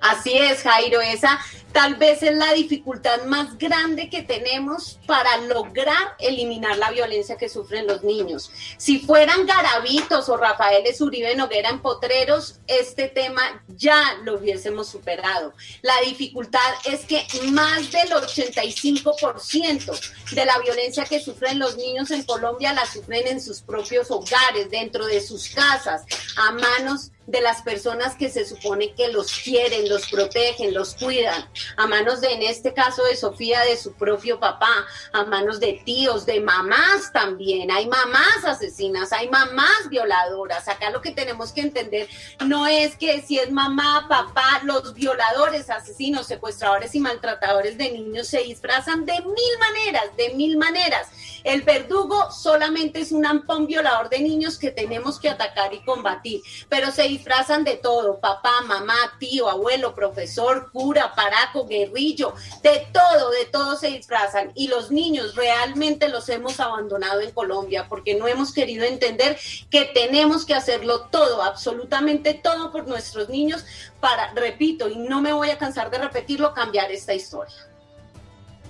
Así 0.00 0.32
es, 0.36 0.62
Jairo, 0.62 1.00
esa 1.00 1.38
tal 1.72 1.94
vez 1.96 2.22
es 2.22 2.34
la 2.34 2.52
dificultad 2.52 3.24
más 3.24 3.56
grande 3.58 4.08
que 4.10 4.22
tenemos 4.22 4.98
para 5.06 5.36
lograr 5.38 6.16
eliminar 6.18 6.76
la 6.78 6.90
violencia 6.90 7.36
que 7.36 7.48
sufren 7.48 7.86
los 7.86 8.02
niños. 8.02 8.50
Si 8.76 8.98
fueran 8.98 9.46
Garavitos 9.46 10.28
o 10.28 10.36
Rafael 10.36 10.84
Uribe 10.98 11.36
Noguera 11.36 11.70
en 11.70 11.80
Potreros, 11.80 12.58
este 12.66 13.08
tema 13.08 13.62
ya 13.68 14.18
lo 14.24 14.34
hubiésemos 14.36 14.88
superado. 14.88 15.54
La 15.82 15.94
dificultad 16.04 16.60
es 16.84 17.04
que 17.04 17.24
más 17.52 17.92
del 17.92 18.10
85% 18.10 20.00
de 20.32 20.44
la 20.44 20.58
violencia 20.58 21.04
que 21.04 21.20
sufren 21.20 21.58
los 21.58 21.76
niños 21.76 22.10
en 22.10 22.24
Colombia 22.24 22.72
la 22.72 22.86
sufren 22.86 23.26
en 23.28 23.40
sus 23.40 23.60
propios 23.60 24.10
hogares, 24.10 24.70
dentro 24.70 25.06
de 25.06 25.20
sus 25.20 25.50
casas, 25.50 26.04
a 26.36 26.52
manos 26.52 27.12
de 27.26 27.40
las 27.40 27.62
personas 27.62 28.16
que 28.16 28.28
se 28.28 28.44
supone 28.44 28.92
que 28.94 29.08
los 29.08 29.32
quieren, 29.32 29.88
los 29.88 30.08
protegen, 30.08 30.74
los 30.74 30.94
cuidan, 30.94 31.48
a 31.76 31.86
manos 31.86 32.20
de, 32.20 32.32
en 32.32 32.42
este 32.42 32.74
caso 32.74 33.04
de 33.04 33.14
Sofía, 33.14 33.60
de 33.60 33.76
su 33.76 33.92
propio 33.92 34.40
papá, 34.40 34.86
a 35.12 35.24
manos 35.24 35.60
de 35.60 35.80
tíos, 35.84 36.26
de 36.26 36.40
mamás 36.40 37.12
también. 37.12 37.70
Hay 37.70 37.86
mamás 37.86 38.44
asesinas, 38.44 39.12
hay 39.12 39.28
mamás 39.28 39.88
violadoras. 39.88 40.66
Acá 40.68 40.90
lo 40.90 41.00
que 41.00 41.12
tenemos 41.12 41.52
que 41.52 41.60
entender 41.60 42.08
no 42.46 42.66
es 42.66 42.96
que 42.96 43.22
si 43.22 43.38
es 43.38 43.50
mamá, 43.50 44.06
papá, 44.08 44.62
los 44.64 44.94
violadores, 44.94 45.70
asesinos, 45.70 46.26
secuestradores 46.26 46.94
y 46.94 47.00
maltratadores 47.00 47.78
de 47.78 47.92
niños 47.92 48.26
se 48.26 48.42
disfrazan 48.42 49.04
de 49.04 49.20
mil 49.20 49.58
maneras, 49.60 50.16
de 50.16 50.34
mil 50.34 50.56
maneras. 50.56 51.08
El 51.44 51.62
verdugo 51.62 52.30
solamente 52.30 53.00
es 53.00 53.12
un 53.12 53.24
ampón 53.24 53.66
violador 53.66 54.10
de 54.10 54.20
niños 54.20 54.58
que 54.58 54.70
tenemos 54.70 55.18
que 55.18 55.30
atacar 55.30 55.72
y 55.72 55.82
combatir, 55.84 56.42
pero 56.68 56.90
se 56.90 57.04
disfrazan 57.20 57.64
de 57.64 57.76
todo, 57.76 58.18
papá, 58.18 58.62
mamá, 58.62 58.96
tío, 59.18 59.50
abuelo, 59.50 59.94
profesor, 59.94 60.70
cura, 60.72 61.14
paraco, 61.14 61.66
guerrillo, 61.66 62.32
de 62.62 62.88
todo, 62.92 63.30
de 63.30 63.44
todo 63.44 63.76
se 63.76 63.88
disfrazan. 63.88 64.52
Y 64.54 64.68
los 64.68 64.90
niños 64.90 65.34
realmente 65.34 66.08
los 66.08 66.30
hemos 66.30 66.58
abandonado 66.60 67.20
en 67.20 67.30
Colombia 67.32 67.86
porque 67.90 68.14
no 68.14 68.26
hemos 68.26 68.54
querido 68.54 68.86
entender 68.86 69.38
que 69.70 69.84
tenemos 69.84 70.46
que 70.46 70.54
hacerlo 70.54 71.08
todo, 71.10 71.42
absolutamente 71.42 72.32
todo 72.32 72.72
por 72.72 72.88
nuestros 72.88 73.28
niños 73.28 73.66
para, 74.00 74.32
repito, 74.32 74.88
y 74.88 74.96
no 74.96 75.20
me 75.20 75.34
voy 75.34 75.50
a 75.50 75.58
cansar 75.58 75.90
de 75.90 75.98
repetirlo, 75.98 76.54
cambiar 76.54 76.90
esta 76.90 77.12
historia. 77.12 77.69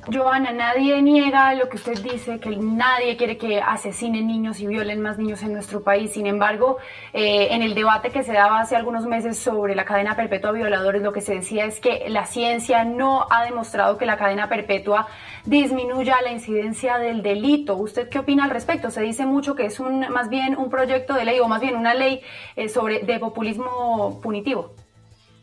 Joana, 0.07 0.51
nadie 0.53 1.03
niega 1.03 1.55
lo 1.55 1.69
que 1.69 1.77
usted 1.77 1.99
dice, 2.01 2.41
que 2.41 2.57
nadie 2.57 3.17
quiere 3.19 3.37
que 3.37 3.61
asesinen 3.61 4.27
niños 4.27 4.59
y 4.61 4.67
violen 4.67 5.03
más 5.03 5.19
niños 5.19 5.43
en 5.43 5.53
nuestro 5.53 5.83
país. 5.83 6.13
Sin 6.13 6.27
embargo, 6.27 6.79
eh, 7.13 7.49
en 7.51 7.63
el 7.63 7.75
debate 7.75 8.11
que 8.11 8.23
se 8.23 8.33
daba 8.33 8.61
hace 8.61 8.77
algunos 8.77 9.05
meses 9.05 9.39
sobre 9.39 9.75
la 9.75 9.85
cadena 9.85 10.17
perpetua 10.17 10.51
a 10.51 10.53
violadores, 10.55 11.03
lo 11.03 11.13
que 11.13 11.21
se 11.21 11.35
decía 11.35 11.67
es 11.67 11.81
que 11.81 12.09
la 12.09 12.25
ciencia 12.25 12.85
no 12.85 13.27
ha 13.31 13.45
demostrado 13.45 13.99
que 13.99 14.07
la 14.07 14.17
cadena 14.17 14.49
perpetua 14.49 15.07
disminuya 15.45 16.23
la 16.23 16.33
incidencia 16.33 16.97
del 16.99 17.23
delito. 17.23 17.77
¿Usted 17.77 18.09
qué 18.09 18.21
opina 18.21 18.45
al 18.45 18.51
respecto? 18.51 18.91
Se 18.91 19.03
dice 19.03 19.27
mucho 19.27 19.55
que 19.55 19.67
es 19.67 19.81
un, 19.81 20.01
más 20.09 20.31
bien 20.31 20.57
un 20.57 20.71
proyecto 20.71 21.13
de 21.13 21.27
ley 21.27 21.41
o 21.41 21.47
más 21.47 21.61
bien 21.61 21.77
una 21.77 21.93
ley 21.93 22.23
eh, 22.57 22.71
sobre 22.71 23.01
de 23.01 23.19
populismo 23.19 24.19
punitivo. 24.23 24.73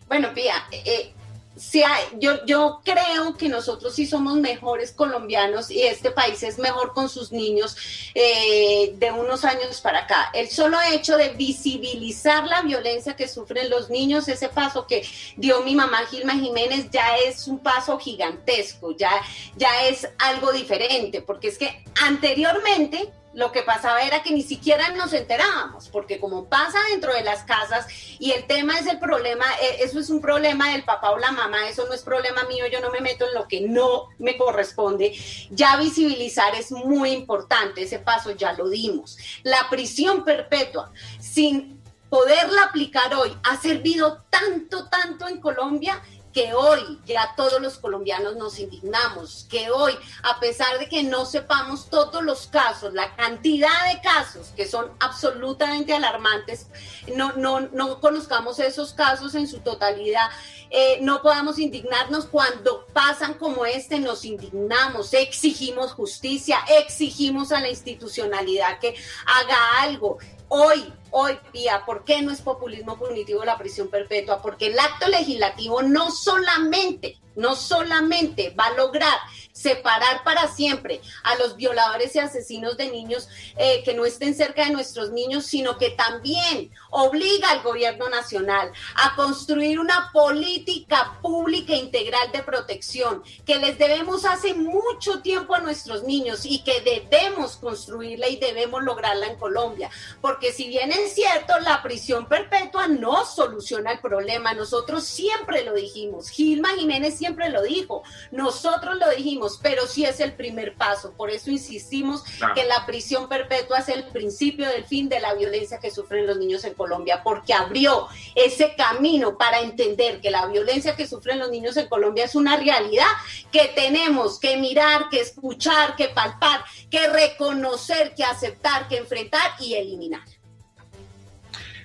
Bueno, 0.08 0.30
Pía, 0.34 0.56
eh, 0.72 1.14
sí 1.58 1.84
yo, 2.20 2.46
yo 2.46 2.82
creo 2.84 3.36
que 3.38 3.50
nosotros 3.50 3.96
sí 3.96 4.06
somos 4.06 4.36
mejores 4.36 4.92
colombianos 4.92 5.72
y 5.72 5.82
este 5.84 6.12
país 6.12 6.42
es 6.44 6.60
mejor 6.60 6.94
con 6.94 7.10
sus 7.10 7.32
niños 7.32 7.76
eh, 8.14 8.94
de 8.98 9.12
unos 9.12 9.46
años 9.46 9.82
para 9.82 10.00
acá. 10.00 10.30
El 10.34 10.50
solo 10.50 10.78
hecho 10.92 11.18
de 11.18 11.30
visibilizar 11.30 12.46
la 12.46 12.62
violencia 12.62 13.16
que 13.16 13.28
sufren 13.28 13.70
los 13.70 13.90
niños, 13.90 14.28
ese 14.28 14.50
paso 14.50 14.88
que 14.88 15.08
dio 15.36 15.62
mi 15.64 15.76
mamá 15.76 16.06
Gilma 16.10 16.34
Jiménez, 16.34 16.90
ya 16.92 17.18
es 17.18 17.48
un 17.48 17.60
paso 17.60 17.98
gigantesco, 18.00 18.96
ya, 18.96 19.12
ya 19.56 19.86
es 19.88 20.08
algo 20.20 20.52
diferente, 20.52 21.22
porque 21.22 21.48
es 21.50 21.58
que 21.58 21.84
anteriormente 22.02 23.12
lo 23.38 23.52
que 23.52 23.62
pasaba 23.62 24.02
era 24.02 24.24
que 24.24 24.32
ni 24.32 24.42
siquiera 24.42 24.90
nos 24.96 25.14
enterábamos, 25.14 25.90
porque 25.90 26.20
como 26.20 26.46
pasa 26.46 26.80
dentro 26.90 27.14
de 27.14 27.22
las 27.22 27.44
casas 27.44 27.86
y 28.18 28.32
el 28.32 28.48
tema 28.48 28.80
es 28.80 28.88
el 28.88 28.98
problema, 28.98 29.46
eh, 29.62 29.78
eso 29.82 30.00
es 30.00 30.10
un 30.10 30.22
problema 30.22 30.72
del 30.72 30.84
papá 30.84 31.12
o 31.12 31.20
la 31.20 31.30
mamá, 31.32 31.70
eso 31.70 31.86
no 31.86 31.94
es 31.94 32.02
problema 32.02 32.46
mío, 32.46 32.66
yo 32.66 32.82
no 32.82 32.90
me 32.90 33.00
meto 33.00 33.28
en 33.28 33.36
lo 33.36 33.48
que 33.48 33.62
no 33.62 34.08
me 34.18 34.38
corresponde, 34.38 35.14
ya 35.52 35.78
visibilizar 35.78 36.56
es 36.56 36.72
muy 36.72 37.12
importante, 37.12 37.84
ese 37.84 38.00
paso 38.00 38.32
ya 38.32 38.54
lo 38.54 38.70
dimos. 38.70 39.20
La 39.44 39.70
prisión 39.70 40.24
perpetua, 40.24 40.92
sin 41.20 41.80
poderla 42.10 42.64
aplicar 42.64 43.14
hoy, 43.14 43.38
ha 43.44 43.56
servido 43.58 44.24
tanto, 44.32 44.90
tanto 44.90 45.28
en 45.28 45.40
Colombia 45.40 46.02
que 46.38 46.54
hoy 46.54 47.00
ya 47.08 47.34
todos 47.36 47.60
los 47.60 47.80
colombianos 47.80 48.36
nos 48.36 48.60
indignamos, 48.60 49.48
que 49.50 49.72
hoy, 49.72 49.94
a 50.22 50.40
pesar 50.40 50.78
de 50.78 50.88
que 50.88 51.02
no 51.02 51.26
sepamos 51.26 51.90
todos 51.90 52.24
los 52.24 52.46
casos, 52.46 52.94
la 52.94 53.16
cantidad 53.16 53.92
de 53.92 54.00
casos 54.02 54.50
que 54.56 54.68
son 54.68 54.92
absolutamente 55.00 55.96
alarmantes, 55.96 56.68
no, 57.16 57.34
no, 57.34 57.62
no 57.62 58.00
conozcamos 58.00 58.60
esos 58.60 58.94
casos 58.94 59.34
en 59.34 59.48
su 59.48 59.62
totalidad, 59.62 60.30
eh, 60.70 61.00
no 61.02 61.24
podamos 61.24 61.58
indignarnos 61.58 62.28
cuando 62.28 62.86
pasan 62.94 63.34
como 63.34 63.66
este, 63.66 63.98
nos 63.98 64.24
indignamos, 64.24 65.16
exigimos 65.16 65.94
justicia, 65.94 66.60
exigimos 66.86 67.52
a 67.52 67.62
la 67.62 67.70
institucionalidad 67.70 68.78
que 68.78 68.94
haga 69.26 69.82
algo. 69.82 70.20
Hoy 70.50 70.94
hoy 71.12 71.38
día, 71.54 71.84
¿por 71.86 72.04
qué 72.04 72.22
no 72.22 72.32
es 72.32 72.42
populismo 72.42 72.98
punitivo 72.98 73.44
la 73.46 73.58
prisión 73.58 73.90
perpetua? 73.90 74.42
Porque 74.42 74.68
el 74.68 74.80
acto 74.80 75.08
legislativo 75.08 75.82
no 75.82 76.12
solamente, 76.12 77.20
no 77.36 77.56
solamente 77.56 78.54
va 78.58 78.66
a 78.66 78.74
lograr 78.74 79.18
separar 79.58 80.24
para 80.24 80.48
siempre 80.48 81.02
a 81.24 81.36
los 81.38 81.56
violadores 81.56 82.16
y 82.16 82.20
asesinos 82.20 82.78
de 82.78 82.92
niños 82.92 83.28
eh, 83.58 83.82
que 83.84 83.94
no 83.94 84.06
estén 84.06 84.36
cerca 84.36 84.66
de 84.66 84.72
nuestros 84.72 85.12
niños, 85.12 85.46
sino 85.46 85.78
que 85.78 85.90
también 85.92 86.72
obliga 86.92 87.50
al 87.50 87.64
gobierno 87.64 88.08
nacional 88.10 88.72
a 88.96 89.16
construir 89.16 89.80
una 89.80 90.12
política 90.14 91.18
pública 91.22 91.74
integral 91.74 92.32
de 92.32 92.44
protección 92.44 93.24
que 93.46 93.58
les 93.58 93.78
debemos 93.78 94.26
hace 94.26 94.54
mucho 94.54 95.22
tiempo 95.22 95.56
a 95.56 95.60
nuestros 95.60 96.04
niños 96.04 96.46
y 96.46 96.60
que 96.60 96.82
debemos 96.82 97.58
construirla 97.58 98.28
y 98.28 98.38
debemos 98.38 98.84
lograrla 98.84 99.28
en 99.28 99.38
Colombia. 99.38 99.90
Porque 100.22 100.52
si 100.52 100.68
bien 100.68 100.92
es 100.92 101.14
cierto, 101.14 101.58
la 101.60 101.82
prisión 101.82 102.28
perpetua 102.28 102.88
no 102.88 103.26
soluciona 103.26 103.94
el 103.94 104.00
problema. 104.00 104.54
Nosotros 104.54 105.04
siempre 105.04 105.64
lo 105.64 105.74
dijimos. 105.74 106.30
Gilma 106.30 106.70
Jiménez 106.78 107.18
siempre 107.18 107.50
lo 107.50 107.64
dijo. 107.64 108.04
Nosotros 108.32 108.98
lo 108.98 109.10
dijimos, 109.12 109.47
pero 109.62 109.88
sí 109.88 110.06
es 110.06 110.20
el 110.20 110.34
primer 110.34 110.76
paso. 110.76 111.14
Por 111.14 111.30
eso 111.30 111.50
insistimos 111.50 112.24
que 112.56 112.66
la 112.66 112.86
prisión 112.86 113.30
perpetua 113.30 113.80
es 113.80 113.90
el 113.90 114.06
principio 114.06 114.68
del 114.68 114.86
fin 114.86 115.10
de 115.10 115.20
la 115.20 115.34
violencia 115.34 115.80
que 115.80 115.92
sufren 115.92 116.28
los 116.28 116.38
niños 116.38 116.64
en 116.66 116.74
Colombia, 116.74 117.22
porque 117.24 117.54
abrió 117.54 118.08
ese 118.36 118.76
camino 118.76 119.38
para 119.38 119.62
entender 119.62 120.20
que 120.22 120.32
la 120.32 120.48
violencia 120.48 120.96
que 120.96 121.08
sufren 121.08 121.40
los 121.40 121.50
niños 121.50 121.78
en 121.78 121.88
Colombia 121.88 122.26
es 122.26 122.36
una 122.36 122.58
realidad 122.58 123.08
que 123.52 123.72
tenemos 123.76 124.40
que 124.40 124.58
mirar, 124.58 125.10
que 125.10 125.22
escuchar, 125.22 125.96
que 125.96 126.10
palpar, 126.10 126.64
que 126.90 127.08
reconocer, 127.08 128.14
que 128.16 128.24
aceptar, 128.24 128.88
que 128.88 128.98
enfrentar 128.98 129.52
y 129.60 129.76
eliminar. 129.76 130.37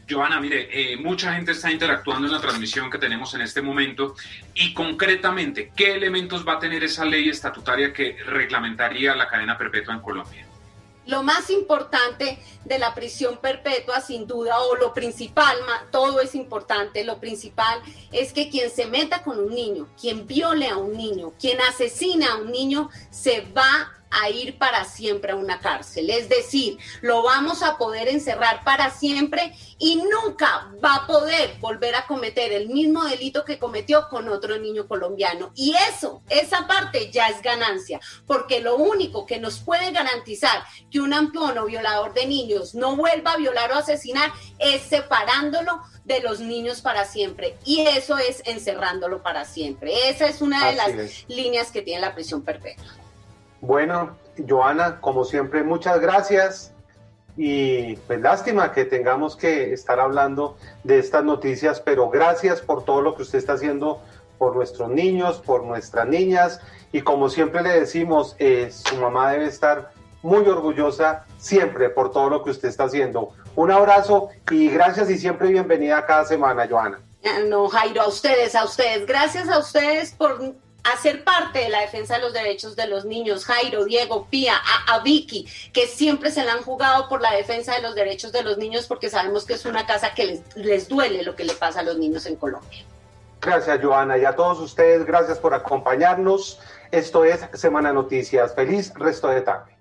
Joana, 0.09 0.41
mire, 0.41 0.69
eh, 0.71 0.97
mucha 0.97 1.35
gente 1.35 1.53
está 1.53 1.71
interactuando 1.71 2.27
en 2.27 2.33
la 2.33 2.41
transmisión 2.41 2.91
que 2.91 2.99
tenemos 2.99 3.33
en 3.35 3.43
este 3.43 3.62
momento 3.62 4.15
y 4.55 4.75
concretamente, 4.75 5.73
¿qué 5.75 5.95
elementos 5.95 6.47
va 6.47 6.55
a 6.55 6.59
tener 6.59 6.83
esa 6.85 7.05
ley 7.05 7.29
estatutaria 7.29 7.93
que 7.93 8.17
reglamentaría 8.27 9.15
la 9.15 9.29
cadena 9.29 9.57
perpetua 9.57 9.95
en 9.95 10.01
Colombia? 10.01 10.47
Lo 11.07 11.25
más 11.25 11.51
importante 11.51 12.38
de 12.65 12.79
la 12.79 12.95
prisión 12.95 13.38
perpetua, 13.38 14.01
sin 14.01 14.27
duda, 14.27 14.61
o 14.61 14.77
lo 14.77 14.95
principal, 14.95 15.57
todo 15.91 16.21
es 16.21 16.37
importante, 16.37 17.03
lo 17.03 17.19
principal 17.19 17.81
es 18.12 18.33
que 18.33 18.49
quien 18.49 18.71
se 18.71 18.87
meta 18.87 19.23
con 19.23 19.38
un 19.41 19.51
niño, 19.53 19.88
quien 20.01 20.29
viole 20.29 20.69
a 20.69 20.77
un 20.77 20.97
niño, 20.97 21.33
quien 21.41 21.61
asesina 21.61 22.33
a 22.33 22.37
un 22.37 22.53
niño, 22.53 22.88
se 23.11 23.41
va 23.57 23.93
a 24.12 24.31
ir 24.31 24.59
para 24.59 24.85
siempre 24.85 25.33
a 25.33 25.37
una 25.37 25.61
cárcel. 25.61 26.11
Es 26.11 26.29
decir, 26.29 26.79
lo 27.01 27.22
vamos 27.22 27.62
a 27.62 27.79
poder 27.79 28.09
encerrar 28.09 28.62
para 28.64 28.90
siempre 28.90 29.55
y 29.79 29.96
nunca 29.96 30.70
va 30.83 30.96
a 30.96 31.07
poder 31.07 31.57
volver 31.59 31.94
a 31.94 32.07
cometer 32.07 32.53
el 32.53 32.68
mismo 32.68 33.05
delito 33.05 33.44
que 33.44 33.59
cometió 33.59 34.09
con 34.09 34.29
otro 34.29 34.59
niño 34.59 34.87
colombiano. 34.87 35.53
Y 35.55 35.75
eso, 35.90 36.22
esa 36.29 36.66
parte 36.66 37.11
ya 37.11 37.29
es 37.29 37.42
ganancia, 37.42 38.01
porque 38.27 38.61
lo 38.61 38.77
único 38.77 39.27
que 39.27 39.40
nos 39.40 39.59
puede 39.59 39.90
garantizar 39.90 40.64
que 40.90 41.01
un 41.01 41.12
amplón 41.12 41.59
o 41.59 41.66
violador 41.66 42.14
de 42.14 42.27
niños 42.27 42.75
no 42.75 42.96
vuelva 42.96 43.33
a 43.33 43.37
violar 43.37 43.72
o 43.72 43.77
asesinar 43.77 44.33
es 44.59 44.83
separándolo 44.83 45.81
de 46.05 46.20
los 46.20 46.40
niños 46.40 46.81
para 46.81 47.05
siempre. 47.05 47.57
Y 47.64 47.81
eso 47.81 48.18
es 48.18 48.42
encerrándolo 48.44 49.22
para 49.22 49.44
siempre. 49.44 50.09
Esa 50.09 50.27
es 50.27 50.40
una 50.40 50.68
de 50.68 50.77
las 50.77 51.29
líneas 51.29 51.70
que 51.70 51.83
tiene 51.83 52.01
la 52.01 52.14
prisión 52.14 52.42
perpetua. 52.42 53.02
Bueno, 53.62 54.16
Joana, 54.48 55.01
como 55.01 55.25
siempre, 55.25 55.62
muchas 55.62 56.01
gracias. 56.01 56.72
Y 57.37 57.94
pues 58.09 58.20
lástima 58.20 58.72
que 58.72 58.85
tengamos 58.85 59.37
que 59.37 59.72
estar 59.72 60.01
hablando 60.01 60.57
de 60.83 60.98
estas 60.98 61.22
noticias, 61.22 61.81
pero 61.81 62.11
gracias 62.11 62.61
por 62.61 62.85
todo 62.85 63.01
lo 63.01 63.14
que 63.14 63.22
usted 63.22 63.38
está 63.38 63.53
haciendo 63.53 64.03
por 64.37 64.57
nuestros 64.57 64.90
niños, 64.90 65.38
por 65.38 65.62
nuestras 65.62 66.09
niñas. 66.09 66.61
Y 66.90 67.03
como 67.03 67.29
siempre 67.29 67.62
le 67.62 67.79
decimos, 67.79 68.35
eh, 68.40 68.68
su 68.72 68.96
mamá 68.96 69.31
debe 69.31 69.46
estar 69.46 69.92
muy 70.22 70.44
orgullosa 70.48 71.25
siempre 71.38 71.88
por 71.88 72.11
todo 72.11 72.31
lo 72.31 72.42
que 72.42 72.51
usted 72.51 72.68
está 72.68 72.85
haciendo. 72.85 73.31
Un 73.55 73.70
abrazo 73.70 74.31
y 74.51 74.68
gracias 74.70 75.09
y 75.09 75.18
siempre 75.18 75.48
bienvenida 75.48 76.05
cada 76.05 76.25
semana, 76.25 76.66
Joana. 76.68 76.98
No, 77.46 77.68
Jairo, 77.68 78.03
a 78.03 78.09
ustedes, 78.09 78.57
a 78.57 78.64
ustedes. 78.64 79.07
Gracias 79.07 79.48
a 79.48 79.59
ustedes 79.61 80.11
por 80.11 80.57
hacer 80.85 81.25
parte 81.25 81.61
de 81.61 81.68
la 81.68 81.81
defensa 81.81 82.16
de 82.16 82.23
los 82.23 82.33
derechos 82.33 82.77
de 82.77 82.87
los 82.87 83.05
niños, 83.05 83.45
Jairo, 83.45 83.85
Diego, 83.85 84.27
Pía, 84.29 84.55
a, 84.88 84.99
Vicky, 85.01 85.47
que 85.73 85.87
siempre 85.87 86.31
se 86.31 86.45
la 86.45 86.53
han 86.53 86.62
jugado 86.62 87.09
por 87.09 87.21
la 87.21 87.33
defensa 87.33 87.75
de 87.75 87.83
los 87.83 87.95
derechos 87.95 88.33
de 88.33 88.42
los 88.42 88.59
niños 88.59 88.87
porque 88.87 89.09
sabemos 89.09 89.45
que 89.45 89.55
es 89.55 89.64
una 89.64 89.87
casa 89.87 90.14
que 90.14 90.27
les, 90.27 90.57
les 90.57 90.88
duele 90.88 91.23
lo 91.23 91.37
que 91.37 91.45
le 91.45 91.55
pasa 91.55 91.81
a 91.81 91.83
los 91.83 91.99
niños 91.99 92.27
en 92.27 92.37
Colombia. 92.37 92.85
Gracias, 93.40 93.81
Joana, 93.83 94.18
y 94.18 94.25
a 94.25 94.37
todos 94.37 94.61
ustedes, 94.61 95.05
gracias 95.05 95.38
por 95.38 95.53
acompañarnos. 95.53 96.61
Esto 96.92 97.25
es 97.25 97.40
Semana 97.55 97.92
Noticias. 97.92 98.55
Feliz 98.55 98.92
resto 98.95 99.29
de 99.29 99.40
tarde. 99.40 99.72